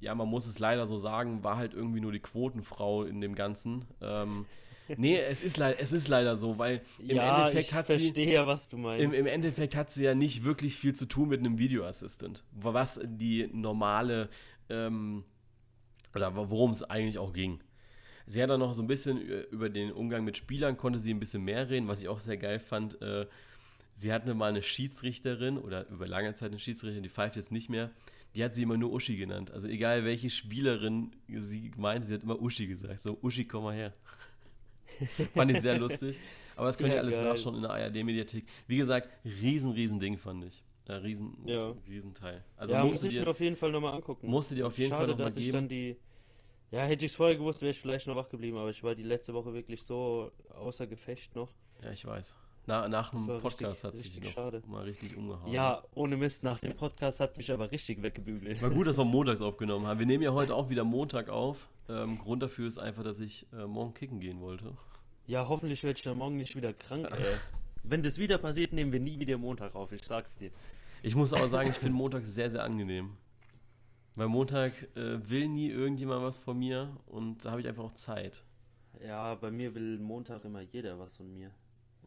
[0.00, 3.34] Ja, man muss es leider so sagen, war halt irgendwie nur die Quotenfrau in dem
[3.34, 3.84] Ganzen.
[4.00, 4.46] Ähm,
[4.96, 7.94] Nee, es ist, es ist leider so, weil im ja, Endeffekt hat sie.
[7.94, 9.04] Ich verstehe, was du meinst.
[9.04, 12.44] Im, Im, Endeffekt hat sie ja nicht wirklich viel zu tun mit einem Videoassistent.
[12.52, 14.28] Was die normale.
[14.68, 15.24] Ähm,
[16.14, 17.60] oder worum es eigentlich auch ging.
[18.26, 21.20] Sie hat dann noch so ein bisschen über den Umgang mit Spielern, konnte sie ein
[21.20, 23.00] bisschen mehr reden, was ich auch sehr geil fand.
[23.02, 23.26] Äh,
[23.96, 27.68] sie hatte mal eine Schiedsrichterin oder über lange Zeit eine Schiedsrichterin, die pfeift jetzt nicht
[27.68, 27.90] mehr.
[28.36, 29.50] Die hat sie immer nur Uschi genannt.
[29.50, 33.02] Also egal welche Spielerin sie meinte, sie hat immer Uschi gesagt.
[33.02, 33.92] So, Uschi, komm mal her.
[35.34, 36.18] fand ich sehr lustig.
[36.56, 37.24] Aber das könnt ihr alles geil.
[37.24, 38.44] nachschauen in der ARD-Mediathek.
[38.66, 40.62] Wie gesagt, riesen, riesen Ding fand ich.
[40.88, 41.72] Ja, riesen, ja.
[41.88, 42.44] Riesenteil.
[42.56, 44.26] Also ja, muss ich dir, mir auf jeden Fall nochmal angucken.
[44.28, 45.46] Musst du dir auf jeden Schade, Fall nochmal geben.
[45.46, 45.96] Ich dann die,
[46.70, 48.94] ja, hätte ich es vorher gewusst, wäre ich vielleicht noch wach geblieben, aber ich war
[48.94, 51.50] die letzte Woche wirklich so außer Gefecht noch.
[51.82, 52.36] Ja, ich weiß.
[52.66, 54.62] Na, nach dem Podcast richtig, hat sich noch schade.
[54.66, 55.52] mal richtig umgehauen.
[55.52, 58.60] Ja, ohne Mist, nach dem Podcast hat mich aber richtig weggebügelt.
[58.62, 59.98] War gut, dass wir montags aufgenommen haben.
[59.98, 61.68] Wir nehmen ja heute auch wieder Montag auf.
[61.88, 64.76] Ähm, Grund dafür ist einfach, dass ich äh, morgen kicken gehen wollte.
[65.30, 67.24] Ja, hoffentlich werde ich dann morgen nicht wieder krank, ey.
[67.84, 70.50] Wenn das wieder passiert, nehmen wir nie wieder Montag auf, ich sag's dir.
[71.04, 73.16] Ich muss aber sagen, ich finde Montag sehr, sehr angenehm.
[74.16, 77.92] Weil Montag äh, will nie irgendjemand was von mir und da habe ich einfach auch
[77.92, 78.42] Zeit.
[79.06, 81.52] Ja, bei mir will Montag immer jeder was von mir.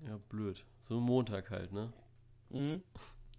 [0.05, 0.65] Ja, blöd.
[0.81, 1.93] So ein Montag halt, ne?
[2.49, 2.83] Mhm.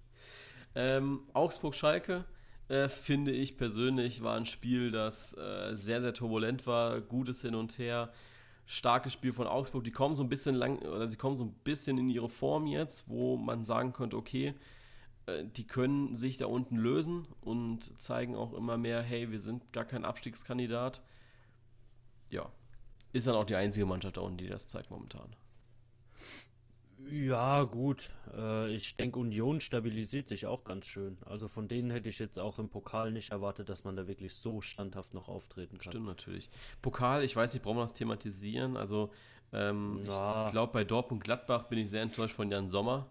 [0.75, 2.25] ähm, Augsburg-Schalke,
[2.69, 7.55] äh, finde ich persönlich, war ein Spiel, das äh, sehr, sehr turbulent war, gutes Hin
[7.55, 8.15] und Her
[8.67, 9.85] starkes Spiel von Augsburg.
[9.85, 12.67] Die kommen so ein bisschen lang, oder sie kommen so ein bisschen in ihre Form
[12.67, 14.55] jetzt, wo man sagen könnte, okay,
[15.27, 19.73] äh, die können sich da unten lösen und zeigen auch immer mehr, hey, wir sind
[19.73, 21.03] gar kein Abstiegskandidat.
[22.31, 22.51] Ja,
[23.13, 25.35] ist dann auch die einzige Mannschaft da unten, die das zeigt momentan.
[27.11, 28.11] Ja, gut.
[28.35, 31.19] Äh, ich denke, Union stabilisiert sich auch ganz schön.
[31.27, 34.35] Also von denen hätte ich jetzt auch im Pokal nicht erwartet, dass man da wirklich
[34.35, 35.93] so standhaft noch auftreten kann.
[35.93, 36.49] Stimmt natürlich.
[36.83, 38.77] Pokal, ich weiß nicht, brauchen wir das thematisieren?
[38.77, 39.11] Also,
[39.53, 40.47] ähm, ja.
[40.47, 43.07] ich glaube, bei Dortmund Gladbach bin ich sehr enttäuscht von Jan Sommer.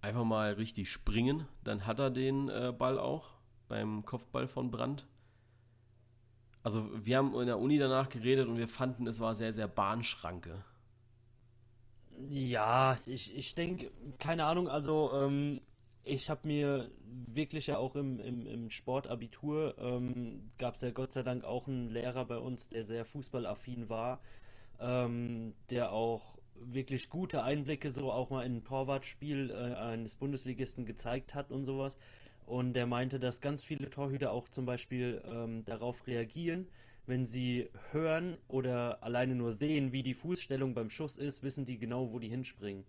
[0.00, 3.30] Einfach mal richtig springen, dann hat er den äh, Ball auch
[3.68, 5.06] beim Kopfball von Brandt.
[6.64, 9.68] Also, wir haben in der Uni danach geredet und wir fanden, es war sehr, sehr
[9.68, 10.64] Bahnschranke.
[12.28, 15.60] Ja, ich, ich denke, keine Ahnung, also ähm,
[16.04, 21.12] ich habe mir wirklich ja auch im, im, im Sportabitur, ähm, gab es ja Gott
[21.12, 24.20] sei Dank auch einen Lehrer bei uns, der sehr fußballaffin war,
[24.80, 30.86] ähm, der auch wirklich gute Einblicke so auch mal in ein Torwartspiel äh, eines Bundesligisten
[30.86, 31.96] gezeigt hat und sowas.
[32.46, 36.68] Und der meinte, dass ganz viele Torhüter auch zum Beispiel ähm, darauf reagieren,
[37.06, 41.78] wenn sie hören oder alleine nur sehen, wie die Fußstellung beim Schuss ist, wissen die
[41.78, 42.84] genau, wo die hinspringen.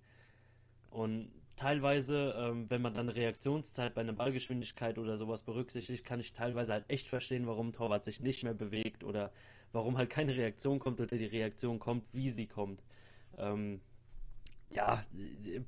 [0.90, 6.34] Und teilweise, ähm, wenn man dann Reaktionszeit bei einer Ballgeschwindigkeit oder sowas berücksichtigt, kann ich
[6.34, 9.32] teilweise halt echt verstehen, warum ein Torwart sich nicht mehr bewegt oder
[9.72, 12.84] warum halt keine Reaktion kommt oder die Reaktion kommt, wie sie kommt.
[13.38, 13.82] Ähm,
[14.70, 15.02] ja,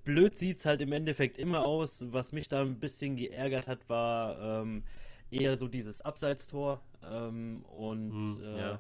[0.03, 2.05] blöd sieht es halt im Endeffekt immer aus.
[2.12, 4.84] Was mich da ein bisschen geärgert hat, war ähm,
[5.36, 8.80] eher so dieses Abseitstor ähm, und hm, äh, ja.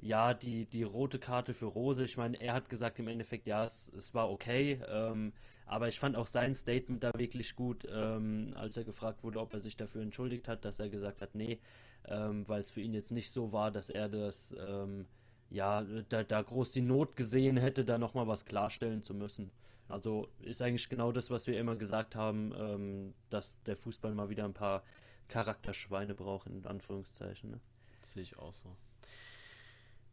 [0.00, 2.04] ja, die, die rote Karte für Rose.
[2.04, 4.80] Ich meine, er hat gesagt im Endeffekt, ja, es, es war okay.
[4.88, 5.32] Ähm,
[5.66, 9.52] aber ich fand auch sein Statement da wirklich gut, ähm, als er gefragt wurde, ob
[9.52, 11.58] er sich dafür entschuldigt hat, dass er gesagt hat, nee,
[12.06, 15.04] ähm, weil es für ihn jetzt nicht so war, dass er das, ähm,
[15.50, 19.50] ja, da, da groß die Not gesehen hätte, da nochmal was klarstellen zu müssen.
[19.88, 24.28] Also ist eigentlich genau das, was wir immer gesagt haben, ähm, dass der Fußball mal
[24.30, 24.82] wieder ein paar
[25.28, 27.50] Charakterschweine braucht, in Anführungszeichen.
[27.50, 27.60] Ne?
[28.02, 28.76] Sehe ich auch so.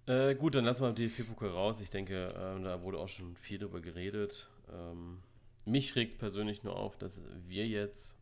[0.07, 1.81] Äh, gut, dann lassen wir die DFB-Pokal raus.
[1.81, 4.49] Ich denke, äh, da wurde auch schon viel drüber geredet.
[4.71, 5.21] Ähm,
[5.65, 8.15] mich regt persönlich nur auf, dass wir jetzt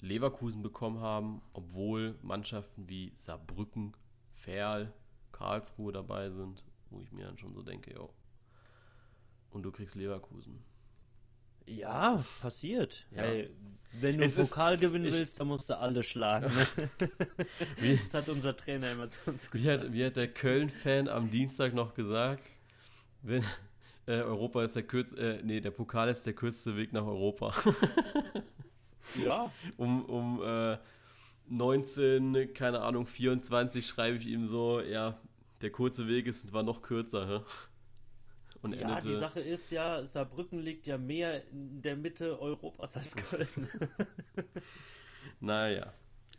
[0.00, 3.94] Leverkusen bekommen haben, obwohl Mannschaften wie Saarbrücken,
[4.34, 4.92] Ferl,
[5.32, 8.12] Karlsruhe dabei sind, wo ich mir dann schon so denke, jo.
[9.50, 10.62] Und du kriegst Leverkusen.
[11.66, 13.06] Ja, passiert.
[13.10, 13.22] Ja.
[13.22, 13.50] Hey,
[14.00, 16.46] wenn du es Pokal ist, gewinnen willst, ich, dann musst du alle schlagen.
[16.46, 16.90] Ne?
[17.80, 19.82] wie, das hat unser Trainer immer zu uns gesagt.
[19.82, 22.44] Wie hat, wie hat der Köln-Fan am Dienstag noch gesagt?
[23.22, 23.42] Wenn,
[24.06, 27.52] äh, Europa ist der kürzeste, äh, nee, der Pokal ist der kürzeste Weg nach Europa.
[29.24, 29.50] ja.
[29.76, 30.78] Um, um äh,
[31.48, 35.18] 19, keine Ahnung, 24 schreibe ich ihm so, ja,
[35.60, 37.26] der kurze Weg ist, war noch kürzer.
[37.28, 37.40] Hä?
[38.66, 39.08] Und ja, endete.
[39.08, 43.68] die Sache ist ja, Saarbrücken liegt ja mehr in der Mitte Europas als Köln.
[45.40, 45.92] naja.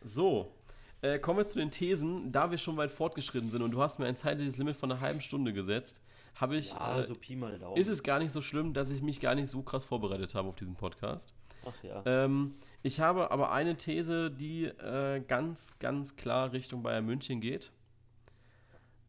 [0.03, 0.53] So,
[1.01, 2.31] äh, kommen wir zu den Thesen.
[2.31, 5.01] Da wir schon weit fortgeschritten sind und du hast mir ein zeitliches Limit von einer
[5.01, 6.01] halben Stunde gesetzt,
[6.35, 6.71] habe ich.
[6.71, 7.77] Ja, äh, so Pi mal Daumen.
[7.77, 10.49] Ist es gar nicht so schlimm, dass ich mich gar nicht so krass vorbereitet habe
[10.49, 11.33] auf diesen Podcast.
[11.65, 12.01] Ach ja.
[12.05, 17.71] Ähm, ich habe aber eine These, die äh, ganz, ganz klar Richtung Bayern München geht.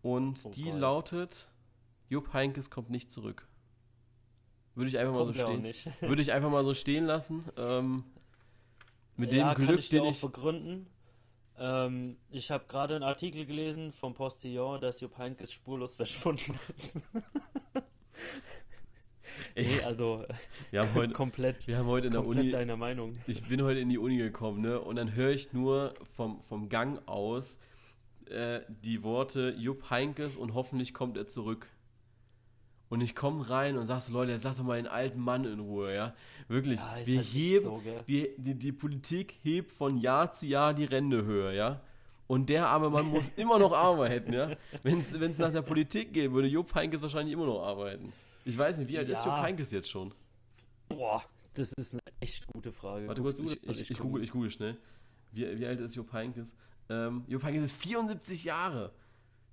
[0.03, 1.49] Und oh, die lautet:
[2.09, 3.47] Jupp Heinkes kommt nicht zurück.
[4.75, 5.93] Würde ich einfach kommt mal so stehen.
[6.09, 7.45] Würde ich einfach mal so stehen lassen.
[7.57, 8.05] Ähm,
[9.17, 10.21] mit ja, dem Glück, ich den ich.
[10.21, 10.87] begründen.
[11.59, 16.97] Ähm, ich habe gerade einen Artikel gelesen vom Postillon, dass Jupp Heinkes spurlos verschwunden ist.
[19.57, 20.25] nee, also
[20.71, 23.15] wir haben heute, komplett, wir haben heute in der Uni deiner Meinung.
[23.27, 24.81] Ich bin heute in die Uni gekommen, ne?
[24.81, 27.59] Und dann höre ich nur vom, vom Gang aus
[28.27, 31.69] äh, die Worte Jupp Heinkes und hoffentlich kommt er zurück.
[32.91, 35.45] Und ich komme rein und sag so, Leute, jetzt lasst doch mal den alten Mann
[35.45, 36.15] in Ruhe, ja.
[36.49, 40.73] Wirklich, ja, wir halt heben, so, wir, die, die Politik hebt von Jahr zu Jahr
[40.73, 41.81] die Ränder höher, ja.
[42.27, 44.57] Und der arme Mann muss immer noch arbeiten, ja.
[44.83, 48.13] Wenn es nach der Politik geht, würde Jupp Heynckes wahrscheinlich immer noch arbeiten.
[48.45, 49.19] Ich weiß nicht, wie alt ja.
[49.19, 50.15] ist Jupp Heynckes jetzt schon?
[50.89, 51.23] Boah,
[51.53, 53.07] das ist eine echt gute Frage.
[53.07, 54.79] Warte kurz, ich, ich, ich, ich, google, ich google schnell.
[55.33, 56.55] Wie, wie alt ist Jupp Heynckes?
[56.89, 58.93] Ähm, Jupp Heynckes ist 74 Jahre.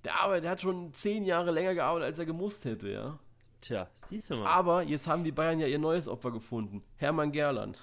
[0.04, 3.18] Der, arbeitet, der hat schon 10 Jahre länger gearbeitet, als er gemusst hätte, ja.
[3.60, 4.46] Tja, siehst du mal.
[4.46, 6.82] Aber jetzt haben die Bayern ja ihr neues Opfer gefunden.
[6.96, 7.82] Hermann Gerland.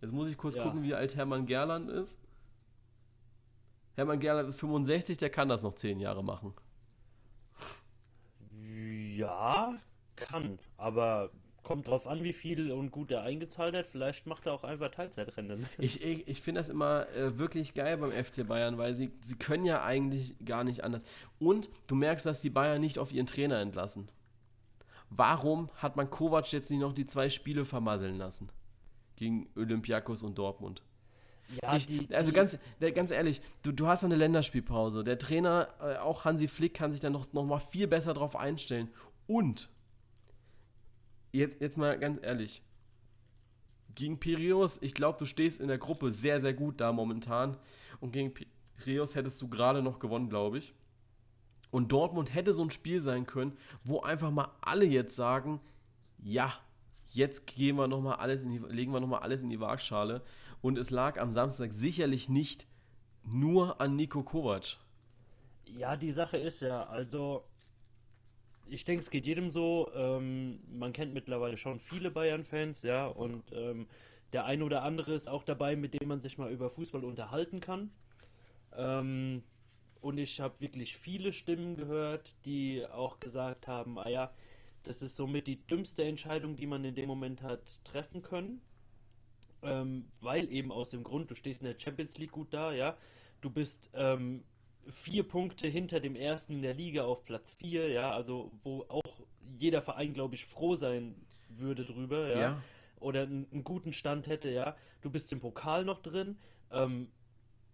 [0.00, 0.62] Jetzt muss ich kurz ja.
[0.62, 2.18] gucken, wie alt Hermann Gerland ist.
[3.94, 6.52] Hermann Gerland ist 65, der kann das noch 10 Jahre machen.
[9.16, 9.74] Ja,
[10.16, 10.58] kann.
[10.76, 11.30] Aber
[11.64, 13.86] kommt drauf an, wie viel und gut er eingezahlt hat.
[13.86, 15.66] Vielleicht macht er auch einfach Teilzeitrennen.
[15.78, 19.34] Ich, ich, ich finde das immer äh, wirklich geil beim FC Bayern, weil sie, sie
[19.36, 21.02] können ja eigentlich gar nicht anders.
[21.38, 24.08] Und du merkst, dass die Bayern nicht auf ihren Trainer entlassen.
[25.10, 28.48] Warum hat man Kovac jetzt nicht noch die zwei Spiele vermasseln lassen?
[29.16, 30.82] Gegen Olympiakos und Dortmund.
[31.62, 32.58] Ja, ich, die, also die, ganz,
[32.94, 35.04] ganz ehrlich, du, du hast eine Länderspielpause.
[35.04, 38.36] Der Trainer, äh, auch Hansi Flick, kann sich da noch, noch mal viel besser drauf
[38.36, 38.88] einstellen.
[39.26, 39.68] Und,
[41.34, 42.62] jetzt, jetzt mal ganz ehrlich,
[43.94, 47.56] gegen Piraeus, ich glaube, du stehst in der Gruppe sehr, sehr gut da momentan.
[48.00, 48.32] Und gegen
[48.76, 50.72] Piraeus hättest du gerade noch gewonnen, glaube ich.
[51.70, 55.60] Und Dortmund hätte so ein Spiel sein können, wo einfach mal alle jetzt sagen,
[56.18, 56.54] ja,
[57.08, 60.22] jetzt gehen wir noch mal alles die, legen wir nochmal alles in die Waagschale.
[60.60, 62.66] Und es lag am Samstag sicherlich nicht
[63.22, 64.78] nur an Nico Kovac.
[65.66, 67.44] Ja, die Sache ist ja, also
[68.68, 69.90] ich denke, es geht jedem so.
[69.94, 73.86] Ähm, man kennt mittlerweile schon viele Bayern-Fans, ja, und ähm,
[74.32, 77.60] der eine oder andere ist auch dabei, mit dem man sich mal über Fußball unterhalten
[77.60, 77.90] kann.
[78.76, 79.42] Ähm,
[80.00, 84.32] und ich habe wirklich viele Stimmen gehört, die auch gesagt haben, ah ja,
[84.82, 88.60] das ist somit die dümmste Entscheidung, die man in dem Moment hat treffen können.
[89.62, 92.96] Ähm, weil eben aus dem Grund, du stehst in der Champions League gut da, ja.
[93.40, 94.44] Du bist ähm,
[94.90, 99.02] vier Punkte hinter dem ersten in der Liga auf Platz vier, ja, also wo auch
[99.58, 101.14] jeder Verein, glaube ich, froh sein
[101.48, 102.40] würde drüber, ja.
[102.40, 102.62] ja.
[103.00, 104.76] Oder einen, einen, guten Stand hätte, ja.
[105.02, 106.38] Du bist im Pokal noch drin.
[106.70, 107.08] Ähm,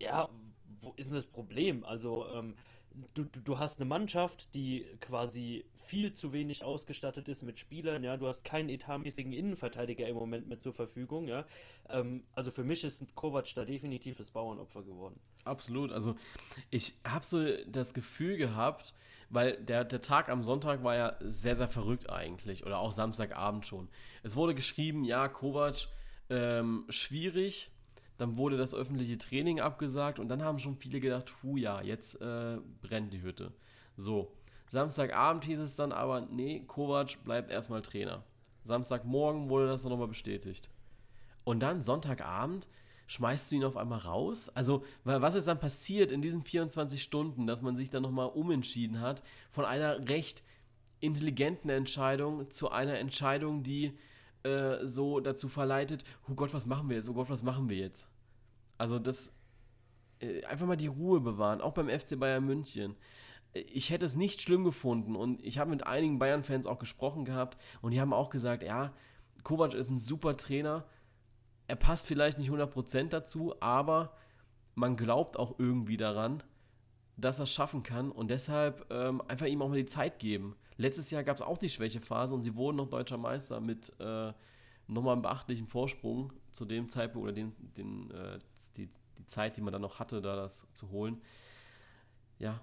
[0.01, 0.29] ja,
[0.81, 1.85] wo ist denn das Problem?
[1.85, 2.57] Also, ähm,
[3.14, 8.16] du, du, hast eine Mannschaft, die quasi viel zu wenig ausgestattet ist mit Spielern, ja,
[8.16, 11.44] du hast keinen etatmäßigen Innenverteidiger im Moment mehr zur Verfügung, ja.
[11.88, 15.18] Ähm, also für mich ist Kovac da definitiv das Bauernopfer geworden.
[15.44, 16.16] Absolut, also
[16.70, 18.94] ich habe so das Gefühl gehabt,
[19.31, 23.66] weil der, der Tag am Sonntag war ja sehr, sehr verrückt eigentlich, oder auch Samstagabend
[23.66, 23.88] schon.
[24.22, 25.88] Es wurde geschrieben, ja, Kovac,
[26.29, 27.70] ähm, schwierig,
[28.20, 32.20] dann wurde das öffentliche Training abgesagt und dann haben schon viele gedacht, hu ja, jetzt
[32.20, 33.50] äh, brennt die Hütte.
[33.96, 34.30] So,
[34.68, 38.22] Samstagabend hieß es dann aber, nee, Kovac bleibt erstmal Trainer.
[38.64, 40.68] Samstagmorgen wurde das dann nochmal bestätigt.
[41.44, 42.68] Und dann Sonntagabend
[43.06, 44.50] schmeißt du ihn auf einmal raus?
[44.50, 49.00] Also, was ist dann passiert in diesen 24 Stunden, dass man sich dann nochmal umentschieden
[49.00, 50.42] hat von einer recht
[51.00, 53.94] intelligenten Entscheidung zu einer Entscheidung, die
[54.42, 57.09] äh, so dazu verleitet, oh Gott, was machen wir jetzt?
[57.09, 58.09] Oh Gott, was machen wir jetzt?
[58.79, 59.35] Also das
[60.20, 62.96] äh, einfach mal die Ruhe bewahren, auch beim FC Bayern München.
[63.53, 67.59] Ich hätte es nicht schlimm gefunden und ich habe mit einigen Bayern-Fans auch gesprochen gehabt
[67.83, 68.92] und die haben auch gesagt, ja,
[69.42, 70.87] Kovac ist ein super Trainer,
[71.66, 74.14] er passt vielleicht nicht 100% dazu, aber
[74.74, 76.42] man glaubt auch irgendwie daran,
[77.20, 80.56] dass er es schaffen kann und deshalb ähm, einfach ihm auch mal die Zeit geben.
[80.76, 84.33] Letztes Jahr gab es auch die Schwächephase und sie wurden noch deutscher Meister mit äh,
[84.87, 88.38] nochmal einem beachtlichen Vorsprung zu dem Zeitpunkt oder den, den, äh,
[88.76, 91.20] die, die Zeit, die man dann noch hatte, da das zu holen.
[92.38, 92.61] Ja,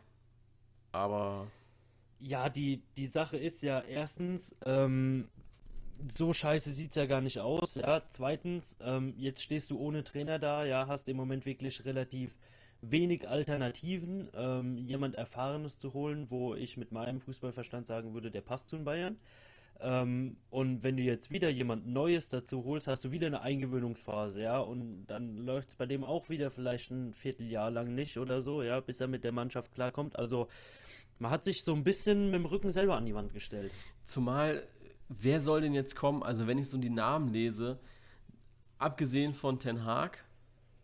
[0.92, 1.48] aber.
[2.20, 5.30] Ja, die, die Sache ist ja erstens, ähm,
[6.12, 7.76] so scheiße sieht es ja gar nicht aus.
[7.76, 12.36] Ja, zweitens, ähm, jetzt stehst du ohne Trainer da, ja, hast im Moment wirklich relativ
[12.92, 18.42] wenig Alternativen, ähm, jemand Erfahrenes zu holen, wo ich mit meinem Fußballverstand sagen würde, der
[18.42, 19.18] passt zu den Bayern.
[19.80, 24.42] Ähm, und wenn du jetzt wieder jemand Neues dazu holst, hast du wieder eine Eingewöhnungsphase,
[24.42, 28.42] ja, und dann läuft es bei dem auch wieder vielleicht ein Vierteljahr lang nicht oder
[28.42, 30.18] so, ja, bis er mit der Mannschaft klarkommt.
[30.18, 30.48] Also
[31.20, 33.72] man hat sich so ein bisschen mit dem Rücken selber an die Wand gestellt.
[34.04, 34.64] Zumal,
[35.10, 36.24] wer soll denn jetzt kommen?
[36.24, 37.80] Also wenn ich so die Namen lese,
[38.80, 40.24] abgesehen von Ten Haag,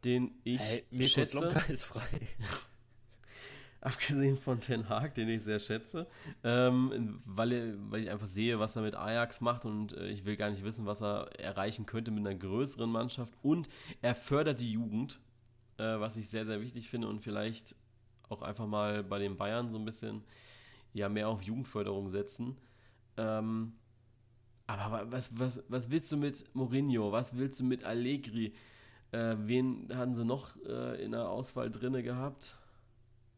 [0.04, 1.39] den ich hey, schätze.
[1.39, 2.02] Lonka ist frei.
[3.82, 6.08] Abgesehen von Ten Hag, den ich sehr schätze,
[6.46, 10.38] ähm, weil, weil ich einfach sehe, was er mit Ajax macht und äh, ich will
[10.38, 13.34] gar nicht wissen, was er erreichen könnte mit einer größeren Mannschaft.
[13.42, 13.68] Und
[14.02, 15.20] er fördert die Jugend,
[15.78, 17.76] äh, was ich sehr, sehr wichtig finde und vielleicht
[18.30, 20.24] auch einfach mal bei den Bayern so ein bisschen
[20.94, 22.56] ja, mehr auf Jugendförderung setzen.
[23.18, 23.74] Ähm,
[24.66, 27.12] aber was, was, was willst du mit Mourinho?
[27.12, 28.54] Was willst du mit Allegri?
[29.13, 32.58] Äh, wen hatten sie noch äh, in der Auswahl drinne gehabt?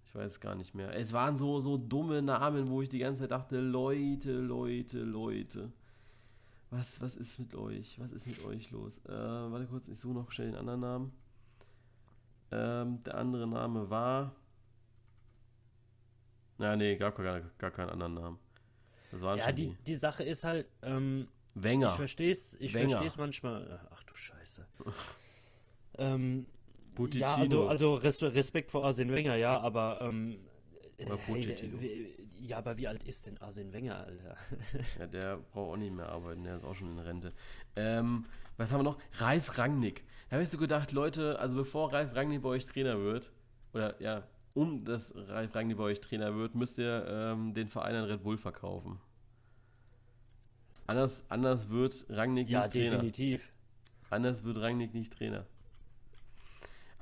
[0.05, 0.95] Ich weiß gar nicht mehr.
[0.95, 5.73] Es waren so, so dumme Namen, wo ich die ganze Zeit dachte, Leute, Leute, Leute.
[6.69, 7.99] Was, was ist mit euch?
[7.99, 8.99] Was ist mit euch los?
[8.99, 11.11] Äh, warte kurz, ich suche noch schnell den anderen Namen.
[12.51, 14.33] Ähm, der andere Name war.
[16.57, 18.39] Na, nee, gab gar, gar keinen anderen Namen.
[19.11, 19.95] Das waren ja, die, die, die.
[19.95, 20.67] Sache ist halt.
[20.83, 21.89] Ähm, Wenger.
[21.89, 23.85] Ich verstehe es ich versteh's manchmal.
[23.91, 24.65] Ach du Scheiße.
[25.97, 26.45] Ähm,
[27.13, 30.38] ja, also, also, Respekt vor Arsene Wenger, ja, aber ähm,
[30.97, 31.77] Oder Pochettino.
[31.79, 34.38] Hey, ja, aber wie alt ist denn Arsene Wenger, Alter?
[34.99, 37.34] ja, der braucht auch nicht mehr arbeiten, der ist auch schon in Rente.
[37.75, 38.25] Ähm,
[38.58, 38.99] was haben wir noch?
[39.13, 40.03] Ralf Rangnick.
[40.29, 43.31] Da hast du gedacht, Leute, also bevor Ralf Rangnick bei euch Trainer wird,
[43.73, 47.95] oder ja, um dass Ralf Rangnick bei euch Trainer wird, müsst ihr ähm, den Verein
[47.95, 48.99] an Red Bull verkaufen.
[50.88, 52.91] Anders, anders wird Rangnick Ja, nicht Trainer.
[52.91, 53.51] definitiv.
[54.10, 55.45] Anders wird Rangnick nicht Trainer.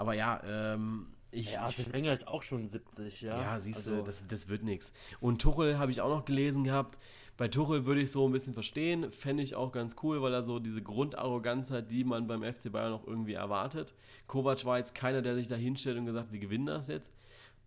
[0.03, 3.41] Aber ja, ähm, ich, Ja, ich Arsene Wenger ist auch schon 70, ja.
[3.41, 4.91] ja, siehst Also, du, das, das wird nichts.
[5.21, 6.99] Und Tuchel habe ich auch noch gelesen gehabt.
[7.37, 10.43] Bei Tuchel würde ich so ein bisschen verstehen, fände ich auch ganz cool, weil er
[10.43, 13.93] so diese Grundarroganz hat, die man beim FC Bayern noch irgendwie erwartet.
[14.27, 17.13] Kovac war jetzt keiner, der sich da hinstellt und gesagt, wir gewinnen das jetzt.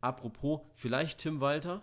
[0.03, 1.81] Apropos, vielleicht Tim Walter.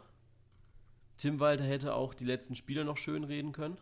[1.18, 3.78] Tim Walter hätte auch die letzten Spiele noch schön reden können.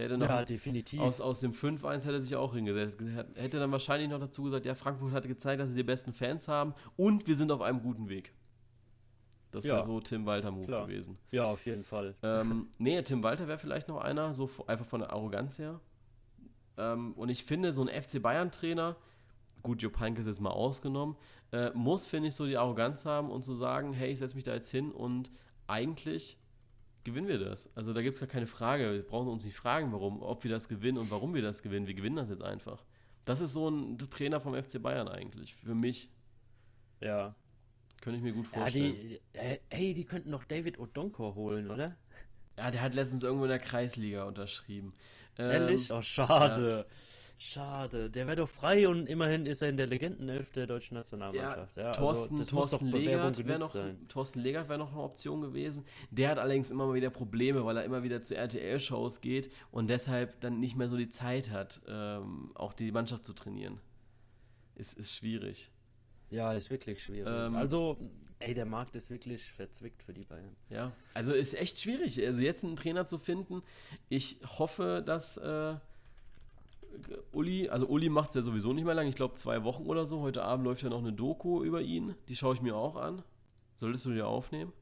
[0.00, 0.98] Der hätte noch Ja, definitiv.
[0.98, 2.98] aus, aus dem 5-1 hätte er sich auch hingesetzt.
[3.34, 6.48] Hätte dann wahrscheinlich noch dazu gesagt, ja, Frankfurt hatte gezeigt, dass sie die besten Fans
[6.48, 8.32] haben und wir sind auf einem guten Weg.
[9.50, 9.74] Das Ja.
[9.74, 11.18] wäre so Tim Walter-Move gewesen.
[11.32, 12.14] ja, auf jeden Fall.
[12.22, 15.80] Ähm, nee, Tim Walter wäre vielleicht noch einer, so einfach von der Arroganz her.
[16.78, 18.96] Ähm, und ich finde, so ein FC Bayern-Trainer,
[19.62, 21.16] gut, Jupp Heynckes ist jetzt mal ausgenommen,
[21.52, 24.44] äh, muss, finde ich, so die Arroganz haben und zu sagen, hey, ich setze mich
[24.44, 25.30] da jetzt hin und
[25.66, 26.38] eigentlich
[27.04, 27.74] gewinnen wir das.
[27.76, 28.92] Also da gibt es gar keine Frage.
[28.92, 31.86] Wir brauchen uns nicht fragen, warum, ob wir das gewinnen und warum wir das gewinnen.
[31.86, 32.84] Wir gewinnen das jetzt einfach.
[33.24, 35.54] Das ist so ein Trainer vom FC Bayern eigentlich.
[35.54, 36.10] Für mich
[37.00, 37.34] Ja.
[38.00, 38.92] könnte ich mir gut Ja, vorstellen.
[38.94, 41.96] die, äh, ey, die könnten noch David Odonkor holen, oder?
[42.56, 44.92] Ja, der hat letztens irgendwo in der Kreisliga unterschrieben.
[45.38, 45.90] Ähm, Ehrlich?
[45.92, 46.86] Oh, schade.
[47.42, 48.10] Schade.
[48.10, 51.74] Der wäre doch frei und immerhin ist er in der Legendenelf der deutschen Nationalmannschaft.
[51.74, 53.74] Ja, Thorsten, also Thorsten Legert wäre noch.
[54.08, 55.86] Thorsten Legert wäre noch eine Option gewesen.
[56.10, 59.88] Der hat allerdings immer mal wieder Probleme, weil er immer wieder zu RTL-Shows geht und
[59.88, 63.80] deshalb dann nicht mehr so die Zeit hat, ähm, auch die Mannschaft zu trainieren.
[64.74, 65.70] Ist, ist schwierig.
[66.28, 67.32] Ja, ist wirklich schwierig.
[67.34, 67.96] Ähm, also,
[68.38, 70.54] ey, der Markt ist wirklich verzwickt für die Bayern.
[70.68, 72.22] Ja, also ist echt schwierig.
[72.22, 73.62] Also jetzt einen Trainer zu finden.
[74.10, 75.76] Ich hoffe, dass äh,
[77.32, 79.06] Uli, also Uli macht es ja sowieso nicht mehr lang.
[79.08, 80.20] Ich glaube zwei Wochen oder so.
[80.20, 82.14] Heute Abend läuft ja noch eine Doku über ihn.
[82.28, 83.22] Die schaue ich mir auch an.
[83.76, 84.72] Solltest du dir aufnehmen,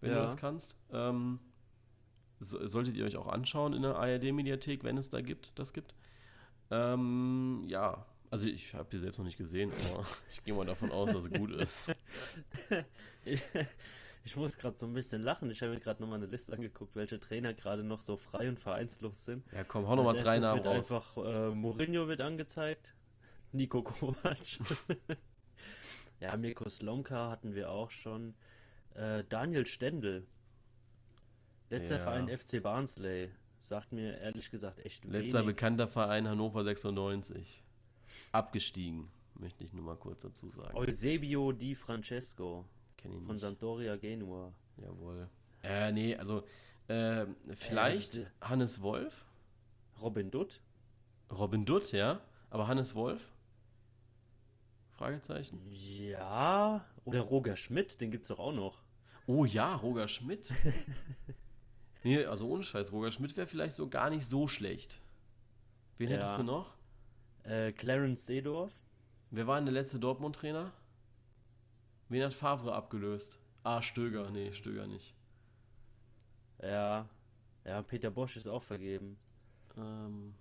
[0.00, 0.22] wenn du Ja.
[0.22, 0.76] das kannst.
[0.92, 1.38] Ähm,
[2.40, 5.94] so, solltet ihr euch auch anschauen in der ARD-Mediathek, wenn es da gibt, das gibt.
[6.70, 10.90] Ähm, ja, also ich habe die selbst noch nicht gesehen, aber ich gehe mal davon
[10.90, 11.92] aus, dass es gut ist.
[14.26, 15.48] Ich, muss gerade so ein bisschen lachen.
[15.52, 18.58] Ich habe mir gerade nochmal eine Liste angeguckt, welche Trainer gerade noch so frei und
[18.58, 19.44] vereinslos sind.
[19.52, 20.92] Ja, komm, hau nochmal drei Namen wird raus.
[20.92, 22.96] einfach äh, Mourinho wird angezeigt,
[23.52, 24.36] Nico Kovac.
[26.20, 28.34] ja, Mirko Slomka hatten wir auch schon.
[28.94, 30.26] Äh, Daniel Stendel.
[31.70, 32.02] Letzter Ja.
[32.02, 33.30] Verein FC Barnsley.
[33.60, 35.54] Sagt mir ehrlich gesagt echt Letzter wenig.
[35.54, 37.62] bekannter Verein Hannover 96.
[38.32, 40.76] Abgestiegen, möchte ich nur mal kurz dazu sagen.
[40.76, 42.64] Eusebio Di Francesco
[42.96, 43.40] Kenn ich von nicht.
[43.42, 44.52] Sampdoria Genua.
[44.78, 45.28] Jawohl.
[45.62, 46.44] Äh, nee, also
[46.88, 49.24] äh, vielleicht Äh, Hannes Wolf.
[50.00, 50.60] Robin Dutt?
[51.30, 52.20] Robin Dutt, ja.
[52.50, 53.32] Aber Hannes Wolf?
[54.90, 55.60] Fragezeichen.
[55.70, 56.84] Ja.
[57.04, 58.78] Oder Roger Schmidt, den gibt's doch auch noch.
[59.26, 60.54] Oh ja, Roger Schmidt.
[62.04, 65.00] nee, also ohne Scheiß, Roger Schmidt wäre vielleicht so gar nicht so schlecht.
[65.98, 66.16] Wen Ja.
[66.16, 66.74] hättest du noch?
[67.44, 68.72] Äh, Clarence Seedorf?
[69.30, 70.72] Wer war denn der letzte Dortmund-Trainer?
[72.08, 73.38] Wen hat Favre abgelöst?
[73.64, 74.30] Ah, Stöger.
[74.30, 75.14] Nee, Stöger nicht.
[76.62, 77.08] Ja.
[77.64, 79.18] Ja, Peter Bosch ist auch vergeben.
[79.76, 80.34] Ähm,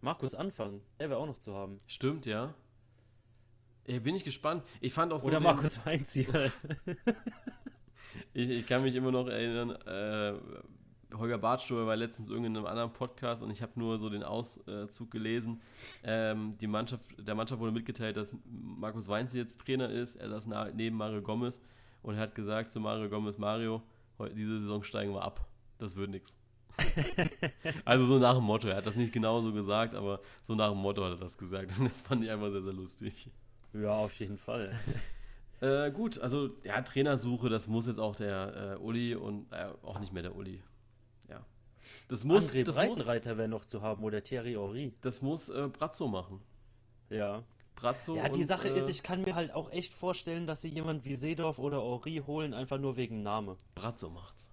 [0.00, 1.80] Markus Anfang, der wäre auch noch zu haben.
[1.86, 2.54] stimmt, ja.
[3.84, 4.64] Ey, bin ich gespannt.
[4.80, 5.26] Ich fand auch so.
[5.26, 6.52] Oder den- Markus Weinzierl.
[8.32, 10.34] Ich, ich kann mich immer noch erinnern, äh,
[11.16, 15.10] Holger Bartstuber war letztens in irgendeinem anderen Podcast und ich habe nur so den Auszug
[15.10, 15.60] gelesen.
[16.02, 20.16] Ähm, die Mannschaft, der Mannschaft wurde mitgeteilt, dass Markus Weinz jetzt Trainer ist.
[20.16, 21.60] Er saß neben Mario Gomez
[22.02, 23.82] und er hat gesagt zu Mario Gomez, Mario,
[24.36, 25.46] diese Saison steigen wir ab.
[25.78, 26.34] Das wird nichts.
[27.84, 30.70] Also so nach dem Motto, er hat das nicht genau so gesagt, aber so nach
[30.70, 31.78] dem Motto hat er das gesagt.
[31.78, 33.30] Und das fand ich einfach sehr, sehr lustig.
[33.72, 34.78] ja, auf jeden Fall.
[35.60, 39.98] Äh, gut, also ja, Trainersuche, das muss jetzt auch der äh, Uli und äh, auch
[39.98, 40.62] nicht mehr der Uli.
[42.10, 42.16] Ja.
[42.16, 44.92] Das muss, André das Breitenreiter wäre noch zu haben oder Thierry Henry.
[45.00, 46.40] das muss äh, Brazzo machen.
[47.08, 47.44] Ja.
[47.76, 50.60] Brazzo Ja, die und, Sache äh, ist, ich kann mir halt auch echt vorstellen, dass
[50.62, 53.56] sie jemand wie Seedorf oder Henry holen, einfach nur wegen Name.
[53.74, 54.50] Brazzo macht's.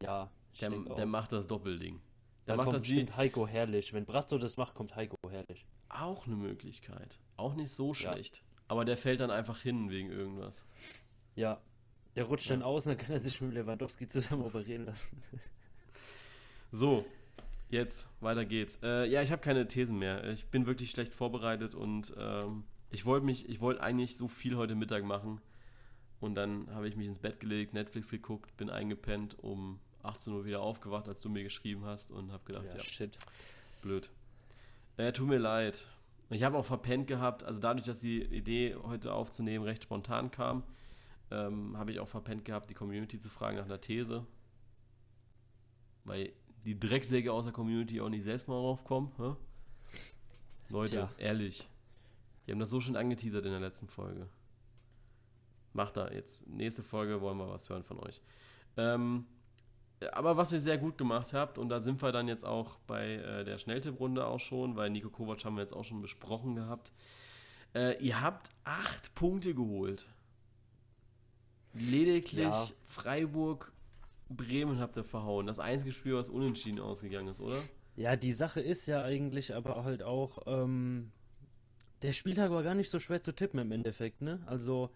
[0.00, 0.30] Ja,
[0.60, 2.00] Der, der macht das Doppelding.
[2.46, 3.92] Der da macht kommt das bestimmt Heiko Herrlich.
[3.92, 5.64] Wenn Brazzo das macht, kommt Heiko Herrlich.
[5.88, 7.18] auch eine Möglichkeit.
[7.36, 8.42] Auch nicht so schlecht.
[8.68, 10.66] Aber der fällt dann einfach hin wegen irgendwas.
[11.36, 11.60] Ja.
[12.16, 12.56] Der rutscht Ja.
[12.56, 15.22] dann aus und dann kann er sich mit Lewandowski zusammen operieren lassen.
[16.72, 17.04] So,
[17.68, 18.78] jetzt weiter geht's.
[18.82, 20.24] Äh, ja, ich habe keine Thesen mehr.
[20.30, 24.56] Ich bin wirklich schlecht vorbereitet und ähm, ich wollte mich, ich wollte eigentlich so viel
[24.56, 25.40] heute Mittag machen.
[26.20, 30.44] Und dann habe ich mich ins Bett gelegt, Netflix geguckt, bin eingepennt, um 18 Uhr
[30.44, 33.18] wieder aufgewacht, als du mir geschrieben hast und habe gedacht, ja, ja, shit.
[33.82, 34.08] Blöd.
[34.96, 35.88] Äh, tut mir leid.
[36.30, 40.64] Ich habe auch verpennt gehabt, also dadurch, dass die Idee heute aufzunehmen recht spontan kam,
[41.30, 44.26] ähm, habe ich auch verpennt gehabt, die Community zu fragen nach einer These.
[46.04, 46.32] Weil
[46.66, 49.12] die Drecksäge aus der Community auch nicht selbst mal draufkommen.
[49.18, 49.36] Hä?
[50.68, 51.10] Leute, Tja.
[51.16, 51.68] ehrlich.
[52.44, 54.28] Wir haben das so schön angeteasert in der letzten Folge.
[55.72, 56.46] Macht da jetzt.
[56.48, 58.20] Nächste Folge wollen wir was hören von euch.
[58.76, 59.26] Ähm,
[60.12, 63.14] aber was ihr sehr gut gemacht habt, und da sind wir dann jetzt auch bei
[63.14, 66.92] äh, der Schnelltipprunde auch schon, weil Nico Kovac haben wir jetzt auch schon besprochen gehabt.
[67.74, 70.08] Äh, ihr habt acht Punkte geholt.
[71.74, 72.66] Lediglich ja.
[72.82, 73.72] Freiburg,
[74.28, 75.46] Bremen habt ihr verhauen.
[75.46, 77.62] Das einzige Spiel, was unentschieden ausgegangen ist, oder?
[77.96, 81.12] Ja, die Sache ist ja eigentlich aber halt auch, ähm,
[82.02, 84.40] der Spieltag war gar nicht so schwer zu tippen im Endeffekt, ne?
[84.46, 84.90] Also,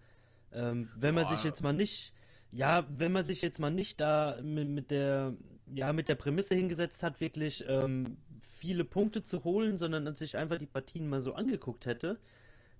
[0.52, 1.34] ähm, wenn man Boah.
[1.34, 2.12] sich jetzt mal nicht
[2.52, 5.34] ja, wenn man sich jetzt mal nicht da mit, mit der,
[5.72, 10.58] ja, mit der Prämisse hingesetzt hat, wirklich ähm, viele Punkte zu holen, sondern sich einfach
[10.58, 12.18] die Partien mal so angeguckt hätte,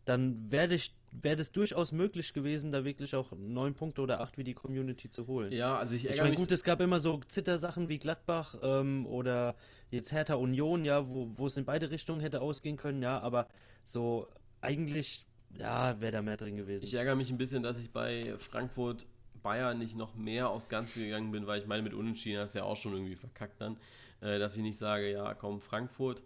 [0.05, 0.75] dann wäre
[1.13, 5.11] wäre es durchaus möglich gewesen, da wirklich auch neun Punkte oder acht wie die Community
[5.11, 5.53] zu holen.
[5.53, 9.07] Ja, also ich ärgere ich meine, gut, es gab immer so Zittersachen wie Gladbach ähm,
[9.07, 9.57] oder
[9.91, 13.49] jetzt Hertha Union, ja, wo, wo es in beide Richtungen hätte ausgehen können, ja, aber
[13.85, 14.29] so
[14.61, 15.27] eigentlich,
[15.59, 16.85] ja, wäre da mehr drin gewesen.
[16.85, 19.07] Ich ärgere mich ein bisschen, dass ich bei Frankfurt
[19.43, 22.59] Bayern nicht noch mehr aufs Ganze gegangen bin, weil ich meine, mit Unentschieden hast du
[22.59, 23.79] ja auch schon irgendwie verkackt dann,
[24.21, 26.23] äh, dass ich nicht sage, ja, komm, Frankfurt.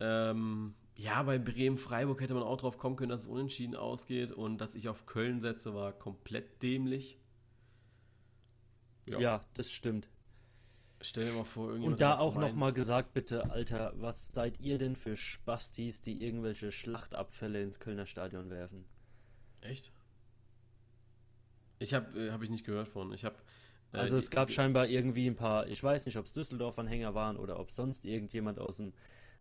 [0.00, 4.58] Ähm, ja, bei Bremen-Freiburg hätte man auch drauf kommen können, dass es unentschieden ausgeht und
[4.58, 7.20] dass ich auf Köln setze, war komplett dämlich.
[9.06, 10.08] Ja, ja das stimmt.
[11.00, 11.72] Stell dir mal vor.
[11.72, 16.72] Und da auch nochmal gesagt, bitte, Alter, was seid ihr denn für Spastis, die irgendwelche
[16.72, 18.84] Schlachtabfälle ins Kölner Stadion werfen?
[19.60, 19.92] Echt?
[21.78, 23.12] Ich habe äh, hab ich nicht gehört von.
[23.12, 23.36] Ich habe
[23.92, 27.36] äh, also es gab scheinbar irgendwie ein paar, ich weiß nicht, ob es Düsseldorf-Anhänger waren
[27.36, 28.92] oder ob sonst irgendjemand aus dem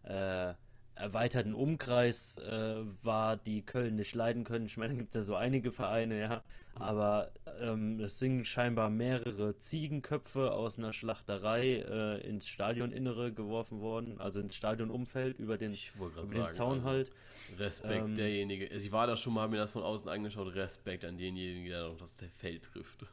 [0.03, 0.53] äh,
[0.97, 4.65] erweiterten Umkreis äh, war, die Köln nicht leiden können.
[4.65, 6.43] Ich meine, da gibt es ja so einige Vereine, ja.
[6.75, 14.19] Aber ähm, es sind scheinbar mehrere Ziegenköpfe aus einer Schlachterei äh, ins Stadioninnere geworfen worden,
[14.19, 17.11] also ins Stadionumfeld über den, über den sagen, Zaun also halt.
[17.57, 18.67] Respekt ähm, derjenige.
[18.67, 20.53] Ich war da schon mal, habe mir das von außen angeschaut.
[20.53, 23.05] Respekt an denjenigen, der noch das Feld trifft.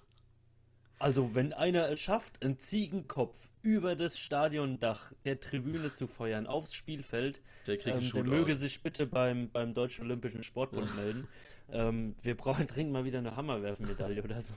[0.98, 6.74] Also, wenn einer es schafft, einen Ziegenkopf über das Stadiondach der Tribüne zu feuern aufs
[6.74, 11.28] Spielfeld, der, ähm, der möge sich bitte beim, beim Deutschen Olympischen Sportbund melden.
[11.72, 14.54] Ähm, wir brauchen dringend mal wieder eine Hammerwerfenmedaille oder so.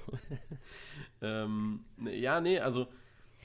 [1.22, 2.88] ähm, ja, nee, also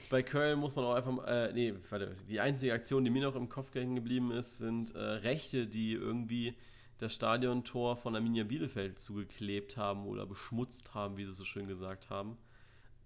[0.09, 3.35] bei Köln muss man auch einfach, äh, nee, warte, die einzige Aktion, die mir noch
[3.35, 6.55] im Kopf hängen geblieben ist, sind äh, Rechte, die irgendwie
[6.99, 12.09] das Stadiontor von Arminia Bielefeld zugeklebt haben oder beschmutzt haben, wie sie so schön gesagt
[12.09, 12.37] haben.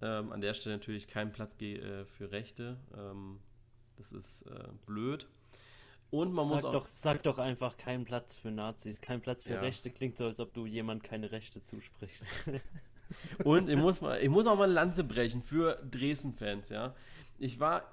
[0.01, 2.77] Ähm, an der Stelle natürlich kein Platz äh, für Rechte.
[2.95, 3.39] Ähm,
[3.97, 5.27] das ist äh, blöd.
[6.09, 6.71] Und man sag muss auch.
[6.73, 9.01] Doch, sag doch einfach keinen Platz für Nazis.
[9.01, 9.59] Kein Platz für ja.
[9.59, 12.25] Rechte klingt so, als ob du jemand keine Rechte zusprichst.
[13.43, 16.93] Und ich muss, mal, ich muss auch mal eine Lanze brechen für Dresden-Fans, ja.
[17.37, 17.83] Ich war,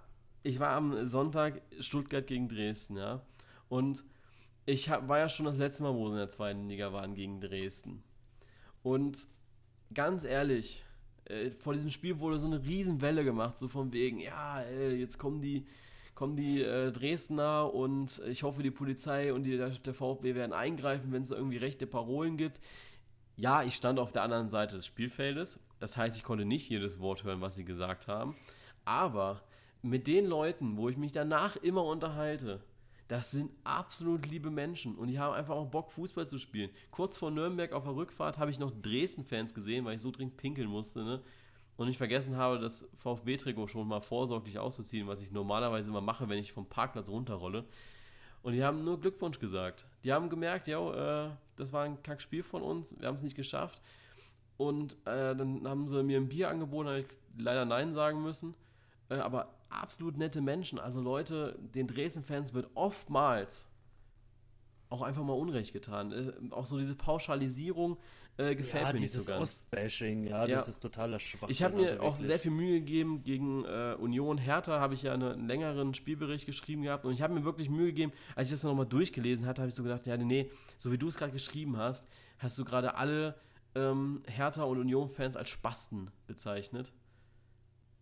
[0.42, 3.22] ich war am Sonntag Stuttgart gegen Dresden, ja.
[3.68, 4.04] Und
[4.66, 7.14] ich hab, war ja schon das letzte Mal, wo sie in der zweiten Liga waren,
[7.14, 8.02] gegen Dresden.
[8.82, 9.28] Und
[9.92, 10.84] ganz ehrlich,
[11.26, 15.18] äh, vor diesem Spiel wurde so eine Riesenwelle gemacht, so von wegen, ja, äh, jetzt
[15.18, 15.66] kommen die,
[16.14, 21.12] kommen die äh, Dresdner und ich hoffe, die Polizei und die, der VfB werden eingreifen,
[21.12, 22.60] wenn es irgendwie rechte Parolen gibt.
[23.36, 25.58] Ja, ich stand auf der anderen Seite des Spielfeldes.
[25.80, 28.36] Das heißt, ich konnte nicht jedes Wort hören, was sie gesagt haben.
[28.84, 29.42] Aber
[29.82, 32.60] mit den Leuten, wo ich mich danach immer unterhalte,
[33.08, 36.70] das sind absolut liebe Menschen und die haben einfach auch Bock, Fußball zu spielen.
[36.90, 40.36] Kurz vor Nürnberg auf der Rückfahrt habe ich noch Dresden-Fans gesehen, weil ich so dringend
[40.36, 41.20] pinkeln musste, ne?
[41.76, 46.28] Und ich vergessen habe, das VfB-Trikot schon mal vorsorglich auszuziehen, was ich normalerweise immer mache,
[46.28, 47.64] wenn ich vom Parkplatz runterrolle.
[48.44, 49.84] Und die haben nur Glückwunsch gesagt.
[50.04, 53.36] Die haben gemerkt, ja, äh, das war ein Kackspiel von uns, wir haben es nicht
[53.36, 53.82] geschafft.
[54.56, 58.54] Und äh, dann haben sie mir ein Bier angeboten, habe ich leider Nein sagen müssen.
[59.08, 60.78] Äh, aber absolut nette Menschen.
[60.78, 63.68] Also Leute, den Dresden-Fans wird oftmals
[64.88, 66.12] auch einfach mal Unrecht getan.
[66.12, 67.98] Äh, auch so diese Pauschalisierung
[68.36, 69.42] äh, gefällt ja, mir nicht so ganz.
[69.42, 71.50] Ostbashing, ja, ja, das ist totaler Schwachsinn.
[71.50, 75.02] Ich habe mir also auch sehr viel Mühe gegeben gegen äh, Union Hertha, habe ich
[75.02, 78.52] ja einen längeren Spielbericht geschrieben gehabt und ich habe mir wirklich Mühe gegeben, als ich
[78.52, 81.32] das nochmal durchgelesen hatte, habe ich so gedacht, ja, nee, so wie du es gerade
[81.32, 82.06] geschrieben hast,
[82.38, 83.36] hast du gerade alle
[83.74, 86.92] ähm, Hertha und Union-Fans als Spasten bezeichnet.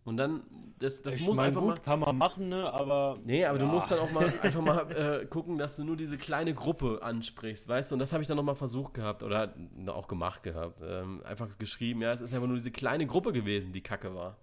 [0.05, 0.43] Und dann,
[0.79, 1.79] das, das ich muss mein, einfach gut, mal.
[1.79, 2.71] kann man machen, ne?
[2.71, 3.17] Aber.
[3.23, 3.71] Nee, aber du ja.
[3.71, 7.69] musst dann auch mal einfach mal äh, gucken, dass du nur diese kleine Gruppe ansprichst,
[7.69, 7.95] weißt du?
[7.95, 9.53] Und das habe ich dann nochmal versucht gehabt oder
[9.87, 10.81] auch gemacht gehabt.
[10.85, 14.35] Ähm, einfach geschrieben, ja, es ist einfach nur diese kleine Gruppe gewesen, die kacke war,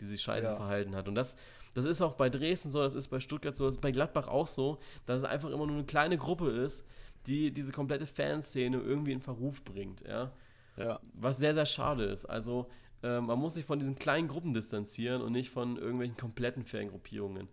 [0.00, 0.56] die sich scheiße Ja.
[0.56, 1.08] verhalten hat.
[1.08, 1.34] Und das,
[1.72, 4.28] das ist auch bei Dresden so, das ist bei Stuttgart so, das ist bei Gladbach
[4.28, 6.86] auch so, dass es einfach immer nur eine kleine Gruppe ist,
[7.26, 10.30] die diese komplette Fanszene irgendwie in Verruf bringt, ja.
[10.76, 11.00] Ja.
[11.14, 12.26] Was sehr, sehr schade ist.
[12.26, 12.66] Also,
[13.02, 17.48] äh, man muss sich von diesen kleinen Gruppen distanzieren und nicht von irgendwelchen kompletten Fangruppierungen.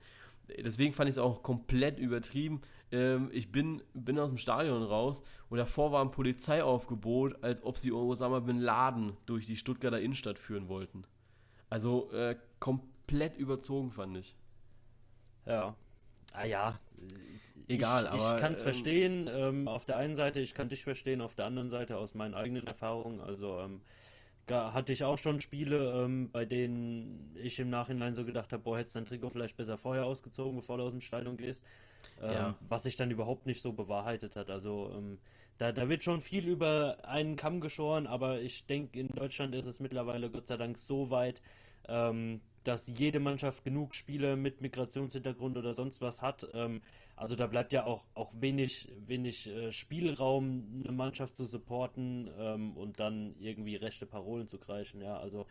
[0.47, 2.61] Deswegen fand ich es auch komplett übertrieben.
[2.91, 7.77] Ähm, ich bin, bin aus dem Stadion raus und davor war ein Polizeiaufgebot, als ob
[7.77, 11.05] sie Osama Bin Laden durch die Stuttgarter Innenstadt führen wollten.
[11.69, 14.35] Also äh, komplett überzogen, fand ich.
[15.45, 15.75] Ja.
[16.33, 16.79] Ah ja.
[17.67, 19.29] Egal, ich, aber, Ich kann es ähm, verstehen.
[19.31, 22.33] Ähm, auf der einen Seite, ich kann dich verstehen, auf der anderen Seite aus meinen
[22.33, 23.21] eigenen Erfahrungen.
[23.21, 23.81] Also ähm,
[24.49, 28.77] hatte ich auch schon Spiele, ähm, bei denen ich im Nachhinein so gedacht habe, boah,
[28.77, 31.63] hättest dein Trikot vielleicht besser vorher ausgezogen, bevor du aus dem Stadion gehst.
[32.21, 32.55] Ähm, Ja.
[32.67, 34.49] Was sich dann überhaupt nicht so bewahrheitet hat.
[34.49, 35.17] Also ähm,
[35.57, 39.67] da, da wird schon viel über einen Kamm geschoren, aber ich denke, in Deutschland ist
[39.67, 41.41] es mittlerweile Gott sei Dank so weit,
[41.87, 46.47] ähm, dass jede Mannschaft genug Spieler mit Migrationshintergrund oder sonst was hat.
[46.53, 46.81] Ähm,
[47.15, 52.75] also da bleibt ja auch, auch wenig, wenig äh, Spielraum, eine Mannschaft zu supporten ähm,
[52.75, 55.01] und dann irgendwie rechte Parolen zu kreischen.
[55.01, 55.45] Ja, also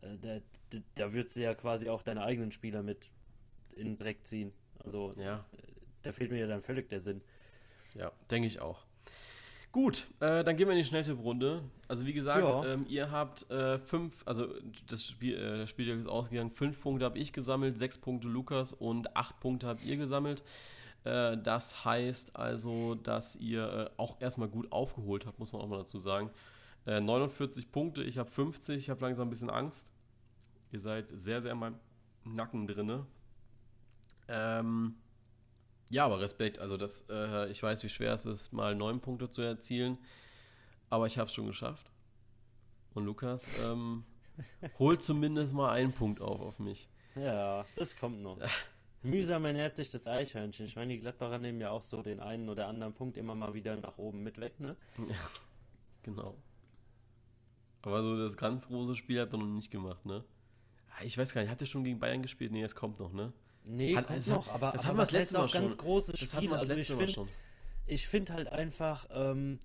[0.00, 0.38] äh, da,
[0.70, 3.10] da, da würdest du ja quasi auch deine eigenen Spieler mit
[3.76, 4.52] in den Dreck ziehen.
[4.84, 5.44] Also Ja,
[6.02, 7.22] da fehlt mir ja dann völlig der Sinn.
[7.94, 8.84] Ja, denke ich auch.
[9.72, 11.62] Gut, äh, dann gehen wir in die Schnelltipprunde.
[11.88, 12.64] Also wie gesagt, Ja.
[12.66, 14.46] ähm, ihr habt äh, fünf, also
[14.86, 18.74] das Spiel, äh, das Spiel ist ausgegangen, fünf Punkte habe ich gesammelt, sechs Punkte Lukas
[18.74, 20.42] und acht Punkte habt ihr gesammelt.
[21.04, 25.68] Äh, das heißt also, dass ihr äh, auch erstmal gut aufgeholt habt, muss man auch
[25.68, 26.30] mal dazu sagen.
[26.84, 29.90] Äh, 49 Punkte, ich habe 50, ich habe langsam ein bisschen Angst.
[30.70, 31.76] Ihr seid sehr, sehr in meinem
[32.24, 33.06] Nacken drinne.
[34.28, 34.96] Ähm,
[35.92, 36.58] ja, aber Respekt.
[36.58, 39.98] Also das, äh, ich weiß, wie schwer es ist, mal neun Punkte zu erzielen,
[40.90, 41.90] aber ich habe es schon geschafft.
[42.94, 44.04] Und Lukas ähm,
[44.78, 46.88] holt zumindest mal einen Punkt auf auf mich.
[47.14, 48.38] Ja, das kommt noch.
[49.02, 50.64] Mühsam ernährt sich das Eichhörnchen.
[50.64, 53.52] Ich meine, die Gladbacher nehmen ja auch so den einen oder anderen Punkt immer mal
[53.52, 54.76] wieder nach oben mit weg, ne?
[56.04, 56.36] Genau.
[57.82, 60.24] Aber so das ganz große Spiel habt ihr noch nicht gemacht, ne?
[60.90, 62.52] Ah, Ich weiß gar nicht, habt ihr schon gegen Bayern gespielt?
[62.52, 63.32] Nee, es kommt noch, ne?
[63.64, 65.80] Nee, Hat- kommt noch, aber, das aber haben wir das letzte Mal auch ganz schon.
[65.80, 66.52] großes Das Spiel.
[66.52, 67.28] Also ich finde, schon.
[67.86, 69.60] ich finde halt einfach, ähm,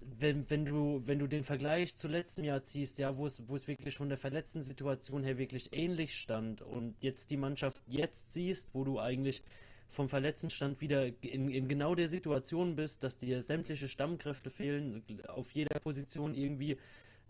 [0.00, 3.56] wenn, wenn du, wenn du den Vergleich zu letztem Jahr ziehst, ja, wo es, wo
[3.56, 8.32] es wirklich von der verletzten Situation her wirklich ähnlich stand und jetzt die Mannschaft jetzt
[8.32, 9.42] siehst, wo du eigentlich
[9.88, 15.02] vom verletzten Stand wieder in, in genau der Situation bist, dass dir sämtliche Stammkräfte fehlen,
[15.28, 16.76] auf jeder Position irgendwie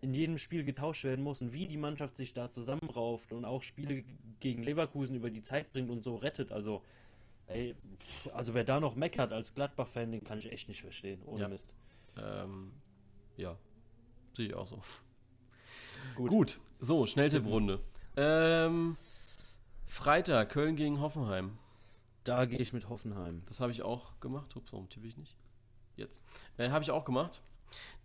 [0.01, 3.63] in jedem Spiel getauscht werden muss und wie die Mannschaft sich da zusammenrauft und auch
[3.63, 4.05] Spiele
[4.41, 6.53] gegen Leverkusen über die Zeit bringt und so rettet.
[6.53, 6.83] Also,
[7.47, 7.75] ey,
[8.33, 11.49] also wer da noch meckert als Gladbach-Fan, den kann ich echt nicht verstehen, ohne Ja.
[11.49, 11.75] Mist.
[12.17, 12.73] Ähm,
[13.37, 13.57] ja,
[14.37, 14.81] sehe ich auch so.
[16.15, 16.31] Gut.
[16.31, 17.81] Gut, so, Schnelltipprunde.
[18.17, 18.97] Ähm,
[19.87, 21.59] Freitag, Köln gegen Hoffenheim.
[22.25, 23.43] Da gehe ich mit Hoffenheim.
[23.47, 24.55] Das habe ich auch gemacht.
[24.55, 25.37] Ups, warum tippe ich nicht?
[25.97, 26.23] Jetzt.
[26.57, 27.41] Äh, habe ich auch gemacht.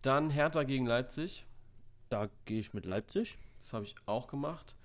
[0.02, 1.46] Dann Hertha gegen Leipzig.
[2.14, 3.40] Da gehe ich mit Leipzig.
[3.60, 4.76] Das habe ich auch gemacht.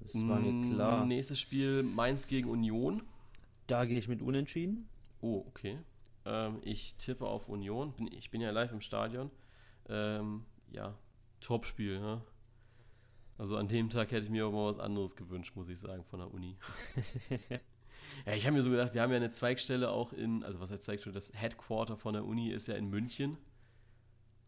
[0.00, 1.04] Das war mir Mm, klar.
[1.04, 3.02] Nächstes Spiel Mainz gegen Union.
[3.66, 4.88] Da gehe ich mit Unentschieden.
[5.20, 5.76] Oh, okay.
[6.24, 7.92] Ähm, ich tippe auf Union.
[7.92, 9.30] Bin, ich bin ja live im Stadion.
[9.90, 10.94] Ähm, ja,
[11.42, 12.00] Topspiel.
[12.00, 12.22] Ne?
[13.36, 16.04] Also an dem Tag hätte ich mir auch mal was anderes gewünscht, muss ich sagen,
[16.04, 16.56] von der Uni.
[18.24, 20.70] ja, ich habe mir so gedacht, wir haben ja eine Zweigstelle auch in, also was
[20.70, 21.12] heißt Zweigstelle?
[21.12, 23.36] Das Headquarter von der Uni ist ja in München.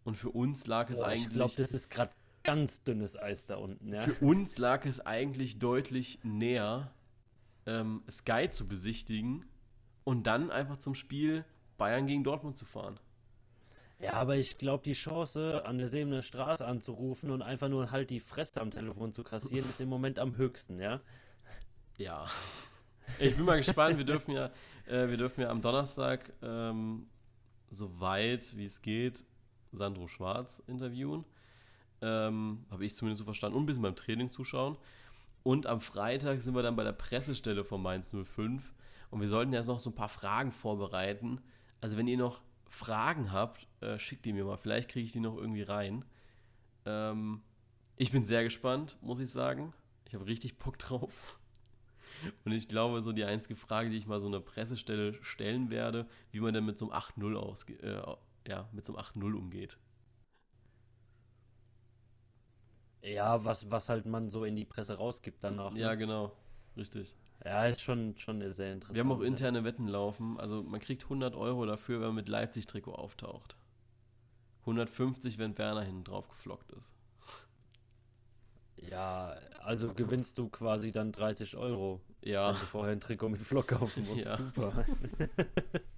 [0.09, 1.27] Und für uns lag es Boah, eigentlich.
[1.27, 3.93] ich glaube, das ist gerade ganz dünnes Eis da unten.
[3.93, 4.01] Ja?
[4.01, 6.91] Für uns lag es eigentlich deutlich näher,
[7.67, 9.45] ähm, Sky zu besichtigen
[10.05, 11.45] und dann einfach zum Spiel
[11.77, 12.99] Bayern gegen Dortmund zu fahren.
[13.99, 18.09] Ja, aber ich glaube, die Chance, an der Sebener Straße anzurufen und einfach nur halt
[18.09, 21.03] die Fresse am Telefon zu kassieren, ist im Moment am höchsten, ja?
[21.99, 22.25] Ja.
[23.19, 23.99] Ich bin mal gespannt.
[23.99, 24.47] Wir dürfen ja,
[24.87, 27.09] äh, wir dürfen ja am Donnerstag, ähm,
[27.69, 29.27] so weit wie es geht,
[29.73, 31.25] Sandro Schwarz interviewen.
[32.01, 33.57] Ähm, Habe ich zumindest so verstanden.
[33.57, 34.77] Und ein bisschen beim Training zuschauen.
[35.43, 38.73] Und am Freitag sind wir dann bei der Pressestelle von Mainz 05.
[39.11, 41.41] Und wir sollten jetzt noch so ein paar Fragen vorbereiten.
[41.81, 44.57] Also wenn ihr noch Fragen habt, äh, schickt die mir mal.
[44.57, 46.05] Vielleicht kriege ich die noch irgendwie rein.
[46.85, 47.43] Ähm,
[47.97, 49.73] ich bin sehr gespannt, muss ich sagen.
[50.07, 51.39] Ich habe richtig Bock drauf.
[52.45, 56.07] Und ich glaube, so die einzige Frage, die ich mal so einer Pressestelle stellen werde,
[56.31, 58.03] wie man denn mit so einem 8-0 ausge äh,
[58.49, 59.79] ja, mit so einem 8-0 umgeht.
[63.03, 65.75] Ja, was, was halt man so in die Presse rausgibt danach.
[65.75, 65.99] Ja, ne?
[65.99, 66.33] genau.
[66.77, 67.15] Richtig.
[67.45, 68.97] Ja, ist schon, schon sehr interessant.
[68.97, 69.27] Wir haben auch ne?
[69.27, 70.41] interne Wetten laufen.
[70.41, 73.57] Also man kriegt 100 Euro dafür, wenn man mit Leipzig-Trikot auftaucht.
[74.63, 76.95] 150, wenn Werner hinten drauf geflockt ist.
[78.77, 82.49] Ja, also gewinnst du quasi dann 30 Euro, Ja.
[82.49, 84.25] wenn du vorher ein Trikot mit Flock kaufen musst.
[84.25, 84.37] Ja.
[84.37, 84.85] Super.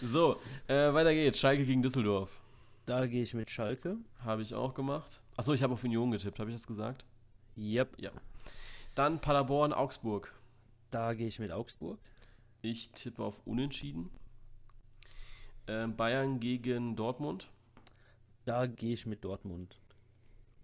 [0.00, 1.38] So, äh, weiter geht's.
[1.38, 2.30] Schalke gegen Düsseldorf.
[2.86, 3.96] Da gehe ich mit Schalke.
[4.24, 5.20] Habe ich auch gemacht.
[5.36, 6.38] Achso, ich habe auf Union getippt.
[6.38, 7.04] Habe ich das gesagt?
[7.56, 7.96] Yep.
[8.94, 10.32] Dann Paderborn, Augsburg.
[10.90, 11.98] Da gehe ich mit Augsburg.
[12.60, 14.10] Ich tippe auf Unentschieden.
[15.66, 17.48] Ähm, Bayern gegen Dortmund.
[18.44, 19.78] Da gehe ich mit Dortmund.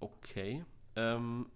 [0.00, 0.64] Okay.
[0.96, 1.46] Ähm,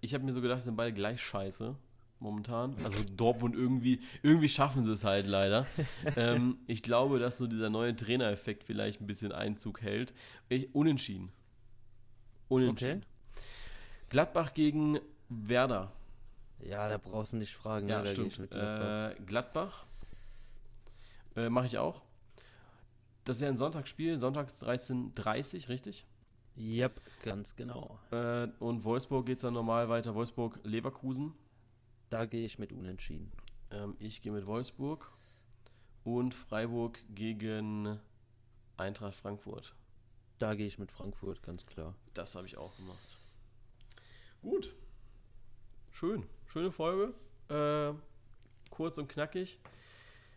[0.00, 1.76] ich habe mir so gedacht, sind beide gleich scheiße
[2.24, 2.74] momentan.
[2.82, 5.66] Also Dortmund irgendwie, irgendwie schaffen sie es halt leider.
[6.16, 10.12] ähm, ich glaube, dass so dieser neue Trainereffekt vielleicht ein bisschen Einzug hält.
[10.48, 11.30] Ich, unentschieden.
[12.48, 13.04] Unentschieden.
[14.08, 14.98] Gladbach gegen
[15.28, 15.92] Werder.
[16.60, 17.88] Ja, da brauchst du nicht fragen.
[17.88, 18.08] Ja, ne?
[18.08, 18.34] Stimmt.
[18.50, 19.10] Gladbach.
[19.10, 19.86] Äh, Gladbach.
[21.36, 22.02] Äh, Mache ich auch.
[23.24, 26.04] Das ist ja ein Sonntagsspiel, Sonntags 13.30 richtig?
[26.56, 27.98] Yep, ganz genau.
[28.12, 30.14] Äh, und Wolfsburg geht es dann normal weiter.
[30.14, 31.32] Wolfsburg-Leverkusen.
[32.14, 33.32] Da gehe ich mit Unentschieden.
[33.72, 35.10] Ähm, ich gehe mit Wolfsburg.
[36.04, 37.98] Und Freiburg gegen
[38.76, 39.74] Eintracht Frankfurt.
[40.38, 41.96] Da gehe ich mit Frankfurt, ganz klar.
[42.12, 43.18] Das habe ich auch gemacht.
[44.42, 44.72] Gut.
[45.90, 46.22] Schön.
[46.46, 47.14] Schöne Folge.
[47.48, 47.94] Äh,
[48.70, 49.58] kurz und knackig.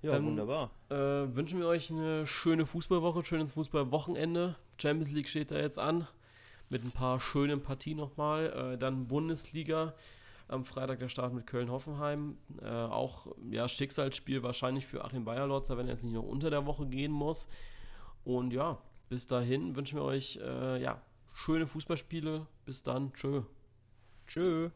[0.01, 0.71] Ja, Dann- wunderbar.
[0.89, 0.95] Äh,
[1.35, 4.55] wünschen wir euch eine schöne Fußballwoche, schönes Fußballwochenende.
[4.81, 6.07] Champions League steht da jetzt an.
[6.69, 8.73] Mit ein paar schönen Partien nochmal.
[8.73, 9.93] Äh, dann Bundesliga.
[10.47, 12.37] Am Freitag der Start mit Köln-Hoffenheim.
[12.61, 16.65] Äh, auch ja, Schicksalsspiel wahrscheinlich für Achim Bayerlotzer, wenn er jetzt nicht noch unter der
[16.65, 17.47] Woche gehen muss.
[18.23, 18.77] Und ja,
[19.09, 21.01] bis dahin wünschen wir euch äh, ja,
[21.33, 22.47] schöne Fußballspiele.
[22.65, 23.13] Bis dann.
[23.13, 23.43] Tschö.
[24.25, 24.69] Tschö.